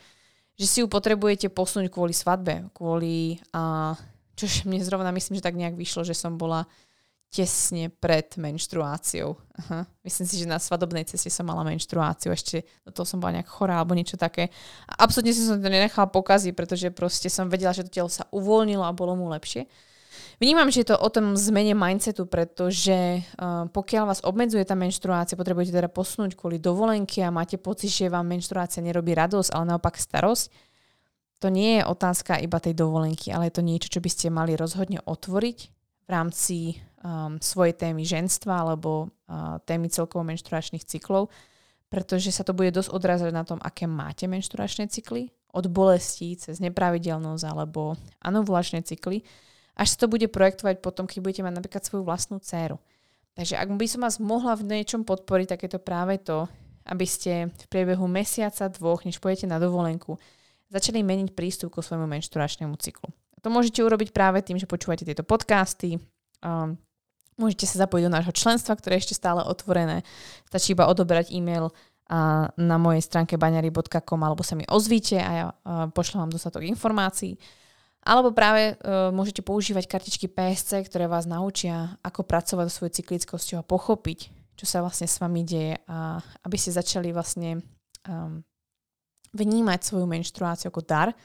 že 0.53 0.65
si 0.69 0.77
ju 0.85 0.87
potrebujete 0.89 1.49
posunúť 1.49 1.89
kvôli 1.89 2.13
svadbe, 2.13 2.69
kvôli, 2.77 3.41
a, 3.49 3.97
čož 4.37 4.69
mne 4.69 4.85
zrovna 4.85 5.09
myslím, 5.09 5.41
že 5.41 5.45
tak 5.49 5.57
nejak 5.57 5.73
vyšlo, 5.73 6.05
že 6.05 6.13
som 6.13 6.37
bola 6.37 6.69
tesne 7.27 7.91
pred 7.91 8.39
menštruáciou. 8.39 9.35
Aha. 9.59 9.83
Myslím 10.01 10.27
si, 10.27 10.35
že 10.39 10.47
na 10.47 10.57
svadobnej 10.57 11.03
ceste 11.03 11.27
som 11.27 11.43
mala 11.43 11.67
menštruáciu, 11.67 12.31
ešte 12.31 12.63
do 12.87 12.91
toho 12.95 13.03
som 13.03 13.19
bola 13.19 13.39
nejak 13.39 13.51
chorá 13.51 13.83
alebo 13.83 13.93
niečo 13.93 14.15
také. 14.15 14.47
A 14.87 15.03
absolútne 15.03 15.35
som 15.35 15.59
to 15.59 15.67
nenechala 15.67 16.07
pokaziť, 16.07 16.55
pretože 16.55 16.87
proste 16.95 17.27
som 17.27 17.51
vedela, 17.51 17.75
že 17.75 17.83
to 17.83 17.91
telo 17.91 18.09
sa 18.09 18.25
uvoľnilo 18.31 18.83
a 18.83 18.95
bolo 18.95 19.19
mu 19.19 19.27
lepšie. 19.29 19.67
Vnímam, 20.37 20.69
že 20.69 20.85
je 20.85 20.93
to 20.93 21.01
o 21.01 21.09
tom 21.09 21.33
zmene 21.33 21.73
mindsetu, 21.73 22.29
pretože 22.29 23.25
uh, 23.41 23.65
pokiaľ 23.73 24.03
vás 24.05 24.21
obmedzuje 24.21 24.61
tá 24.65 24.77
menštruácia, 24.77 25.37
potrebujete 25.37 25.73
teda 25.73 25.89
posunúť 25.89 26.37
kvôli 26.37 26.61
dovolenke 26.61 27.25
a 27.25 27.33
máte 27.33 27.57
pocit, 27.57 27.89
že 27.89 28.13
vám 28.13 28.29
menštruácia 28.29 28.85
nerobí 28.85 29.17
radosť, 29.17 29.49
ale 29.51 29.73
naopak 29.73 29.97
starosť, 29.97 30.45
to 31.37 31.53
nie 31.53 31.81
je 31.81 31.83
otázka 31.85 32.41
iba 32.41 32.57
tej 32.57 32.73
dovolenky, 32.73 33.29
ale 33.29 33.49
je 33.49 33.61
to 33.61 33.65
niečo, 33.65 33.93
čo 33.93 34.01
by 34.01 34.09
ste 34.09 34.33
mali 34.33 34.57
rozhodne 34.57 35.01
otvoriť 35.05 35.76
v 36.07 36.09
rámci 36.09 36.57
um, 37.03 37.35
svojej 37.43 37.75
témy 37.75 38.07
ženstva 38.07 38.63
alebo 38.63 39.11
uh, 39.27 39.59
témy 39.67 39.91
celkovo 39.91 40.23
menštruačných 40.23 40.87
cyklov, 40.87 41.27
pretože 41.91 42.31
sa 42.31 42.47
to 42.47 42.55
bude 42.55 42.71
dosť 42.71 42.89
odrazať 42.89 43.31
na 43.35 43.43
tom, 43.43 43.59
aké 43.59 43.85
máte 43.85 44.23
menštruačné 44.25 44.87
cykly, 44.87 45.35
od 45.51 45.67
bolestí 45.67 46.35
cez 46.39 46.63
nepravidelnosť 46.63 47.43
alebo 47.43 47.99
anovulačné 48.23 48.83
cykly 48.83 49.23
až 49.77 49.93
sa 49.93 49.97
to 50.03 50.07
bude 50.09 50.25
projektovať 50.33 50.81
potom, 50.81 51.05
keď 51.05 51.17
budete 51.21 51.45
mať 51.45 51.53
napríklad 51.61 51.85
svoju 51.85 52.03
vlastnú 52.03 52.41
dceru. 52.41 52.81
Takže 53.37 53.53
ak 53.53 53.69
by 53.69 53.85
som 53.85 54.01
vás 54.01 54.17
mohla 54.17 54.57
v 54.57 54.65
niečom 54.65 55.05
podporiť, 55.05 55.53
tak 55.53 55.69
je 55.69 55.71
to 55.77 55.79
práve 55.79 56.17
to, 56.17 56.49
aby 56.89 57.05
ste 57.05 57.53
v 57.53 57.65
priebehu 57.69 58.09
mesiaca, 58.09 58.65
dvoch, 58.73 59.05
než 59.05 59.21
pôjdete 59.21 59.45
na 59.45 59.61
dovolenku, 59.61 60.17
začali 60.73 61.05
meniť 61.05 61.37
prístup 61.37 61.77
ku 61.77 61.85
svojmu 61.85 62.09
menštruačnému 62.09 62.73
cyklu. 62.81 63.13
To 63.47 63.55
môžete 63.55 63.79
urobiť 63.79 64.11
práve 64.11 64.43
tým, 64.43 64.59
že 64.59 64.67
počúvate 64.67 65.07
tieto 65.07 65.23
podcasty, 65.23 66.03
um, 66.43 66.75
môžete 67.39 67.63
sa 67.63 67.87
zapojiť 67.87 68.03
do 68.03 68.15
nášho 68.19 68.35
členstva, 68.35 68.75
ktoré 68.75 68.99
je 68.99 69.07
ešte 69.07 69.23
stále 69.23 69.39
otvorené. 69.39 70.03
Stačí 70.51 70.75
iba 70.75 70.83
odobrať 70.83 71.31
e-mail 71.31 71.71
a 72.11 72.51
na 72.59 72.75
mojej 72.75 72.99
stránke 73.07 73.39
baňary.com 73.39 74.19
alebo 74.19 74.43
sa 74.43 74.59
mi 74.59 74.67
ozvíte 74.67 75.15
a 75.15 75.31
ja 75.31 75.45
pošlem 75.95 76.27
vám 76.27 76.35
dostatok 76.35 76.67
informácií. 76.67 77.39
Alebo 78.03 78.35
práve 78.35 78.75
uh, 78.75 79.15
môžete 79.15 79.39
používať 79.39 79.87
kartičky 79.87 80.27
PSC, 80.27 80.83
ktoré 80.83 81.07
vás 81.07 81.23
naučia, 81.23 81.95
ako 82.03 82.27
pracovať 82.27 82.67
so 82.67 82.83
svojou 82.83 82.99
cyklickosťou 82.99 83.63
a 83.63 83.67
pochopiť, 83.67 84.19
čo 84.59 84.67
sa 84.67 84.83
vlastne 84.83 85.07
s 85.07 85.23
vami 85.23 85.47
deje 85.47 85.79
a 85.87 86.19
aby 86.43 86.59
ste 86.59 86.75
začali 86.75 87.15
vlastne 87.15 87.63
um, 88.11 88.43
vnímať 89.31 89.87
svoju 89.87 90.03
menštruáciu 90.03 90.67
ako 90.67 90.83
dar 90.83 91.15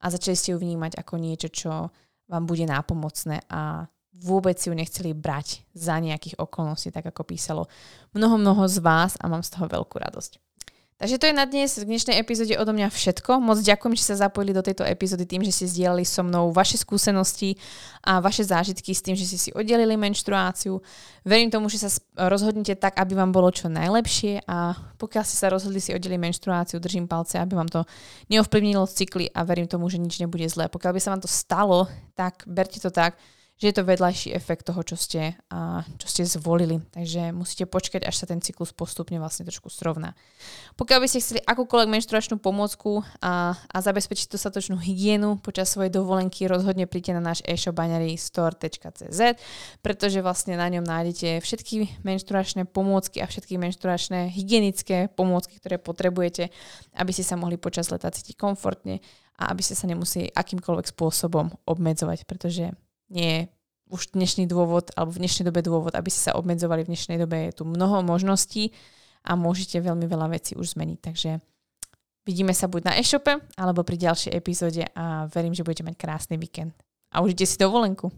a 0.00 0.06
začali 0.10 0.36
ste 0.36 0.52
ju 0.52 0.58
vnímať 0.58 0.98
ako 0.98 1.14
niečo, 1.20 1.48
čo 1.52 1.70
vám 2.28 2.44
bude 2.48 2.64
nápomocné 2.64 3.44
a 3.52 3.84
vôbec 4.14 4.56
si 4.56 4.70
ju 4.70 4.74
nechceli 4.74 5.10
brať 5.10 5.66
za 5.74 5.98
nejakých 5.98 6.38
okolností, 6.38 6.94
tak 6.94 7.10
ako 7.10 7.26
písalo 7.26 7.66
mnoho, 8.14 8.38
mnoho 8.38 8.64
z 8.70 8.78
vás 8.78 9.18
a 9.18 9.26
mám 9.26 9.42
z 9.42 9.58
toho 9.58 9.66
veľkú 9.66 9.98
radosť. 9.98 10.38
Takže 10.94 11.18
to 11.18 11.26
je 11.26 11.34
na 11.34 11.42
dnes 11.42 11.74
v 11.74 11.90
dnešnej 11.90 12.22
epizóde 12.22 12.54
odo 12.54 12.70
mňa 12.70 12.86
všetko. 12.86 13.42
Moc 13.42 13.58
ďakujem, 13.58 13.98
že 13.98 14.14
sa 14.14 14.30
zapojili 14.30 14.54
do 14.54 14.62
tejto 14.62 14.86
epizódy 14.86 15.26
tým, 15.26 15.42
že 15.42 15.50
ste 15.50 15.66
zdieľali 15.66 16.06
so 16.06 16.22
mnou 16.22 16.54
vaše 16.54 16.78
skúsenosti 16.78 17.58
a 17.98 18.22
vaše 18.22 18.46
zážitky 18.46 18.94
s 18.94 19.02
tým, 19.02 19.18
že 19.18 19.26
ste 19.26 19.34
si 19.34 19.50
oddelili 19.50 19.98
menštruáciu. 19.98 20.78
Verím 21.26 21.50
tomu, 21.50 21.66
že 21.66 21.82
sa 21.82 21.90
rozhodnete 22.14 22.78
tak, 22.78 22.94
aby 22.94 23.18
vám 23.18 23.34
bolo 23.34 23.50
čo 23.50 23.66
najlepšie 23.66 24.46
a 24.46 24.78
pokiaľ 24.94 25.24
ste 25.26 25.34
sa 25.34 25.50
rozhodli 25.50 25.82
si 25.82 25.90
oddeliť 25.90 26.14
menštruáciu, 26.14 26.78
držím 26.78 27.10
palce, 27.10 27.42
aby 27.42 27.58
vám 27.58 27.66
to 27.66 27.82
neovplyvnilo 28.30 28.86
cykly 28.86 29.26
a 29.34 29.42
verím 29.42 29.66
tomu, 29.66 29.90
že 29.90 29.98
nič 29.98 30.22
nebude 30.22 30.46
zlé. 30.46 30.70
Pokiaľ 30.70 30.94
by 30.94 31.00
sa 31.02 31.10
vám 31.10 31.26
to 31.26 31.28
stalo, 31.28 31.90
tak 32.14 32.46
berte 32.46 32.78
to 32.78 32.94
tak, 32.94 33.18
že 33.54 33.70
je 33.70 33.74
to 33.74 33.86
vedľajší 33.86 34.34
efekt 34.34 34.66
toho, 34.66 34.82
čo 34.82 34.98
ste, 34.98 35.38
a, 35.48 35.86
čo 36.02 36.06
ste 36.10 36.22
zvolili. 36.26 36.82
Takže 36.90 37.30
musíte 37.30 37.70
počkať, 37.70 38.02
až 38.02 38.18
sa 38.18 38.26
ten 38.26 38.42
cyklus 38.42 38.74
postupne 38.74 39.14
vlastne 39.22 39.46
trošku 39.46 39.70
srovná. 39.70 40.18
Pokiaľ 40.74 40.98
by 40.98 41.06
ste 41.06 41.22
chceli 41.22 41.40
akúkoľvek 41.46 41.86
menštruačnú 41.86 42.42
pomôcku 42.42 43.06
a, 43.22 43.54
a 43.54 43.76
zabezpečiť 43.78 44.34
dostatočnú 44.34 44.82
hygienu 44.82 45.38
počas 45.38 45.70
svojej 45.70 45.94
dovolenky, 45.94 46.50
rozhodne 46.50 46.90
príďte 46.90 47.14
na 47.14 47.22
náš 47.22 47.46
e-shop 47.46 47.78
store.cz, 48.18 49.20
pretože 49.86 50.18
vlastne 50.18 50.58
na 50.58 50.66
ňom 50.66 50.82
nájdete 50.82 51.38
všetky 51.38 52.02
menštruačné 52.02 52.66
pomôcky 52.66 53.22
a 53.22 53.30
všetky 53.30 53.54
menštruačné 53.54 54.34
hygienické 54.34 55.14
pomôcky, 55.14 55.62
ktoré 55.62 55.78
potrebujete, 55.78 56.50
aby 56.98 57.10
ste 57.14 57.22
sa 57.22 57.38
mohli 57.38 57.54
počas 57.54 57.86
leta 57.94 58.10
cítiť 58.10 58.34
komfortne 58.34 58.98
a 59.38 59.50
aby 59.50 59.62
ste 59.62 59.78
sa 59.78 59.86
nemuseli 59.90 60.30
akýmkoľvek 60.30 60.86
spôsobom 60.94 61.50
obmedzovať, 61.66 62.26
pretože 62.26 62.70
nie 63.10 63.28
je 63.28 63.40
už 63.92 64.16
dnešný 64.16 64.48
dôvod, 64.48 64.90
alebo 64.96 65.12
v 65.12 65.22
dnešnej 65.22 65.44
dobe 65.46 65.60
dôvod, 65.60 65.92
aby 65.92 66.08
ste 66.08 66.32
sa 66.32 66.36
obmedzovali. 66.40 66.82
V 66.84 66.90
dnešnej 66.90 67.20
dobe 67.20 67.50
je 67.50 67.60
tu 67.60 67.68
mnoho 67.68 68.00
možností 68.00 68.72
a 69.22 69.36
môžete 69.36 69.78
veľmi 69.80 70.08
veľa 70.08 70.32
vecí 70.32 70.56
už 70.56 70.74
zmeniť. 70.74 70.98
Takže 71.04 71.30
vidíme 72.24 72.56
sa 72.56 72.66
buď 72.66 72.80
na 72.88 72.92
e-shope, 72.96 73.38
alebo 73.60 73.84
pri 73.84 74.00
ďalšej 74.00 74.32
epizóde 74.32 74.82
a 74.96 75.28
verím, 75.28 75.52
že 75.52 75.62
budete 75.62 75.84
mať 75.84 75.96
krásny 76.00 76.40
víkend. 76.40 76.72
A 77.12 77.20
užite 77.20 77.44
si 77.44 77.60
dovolenku. 77.60 78.10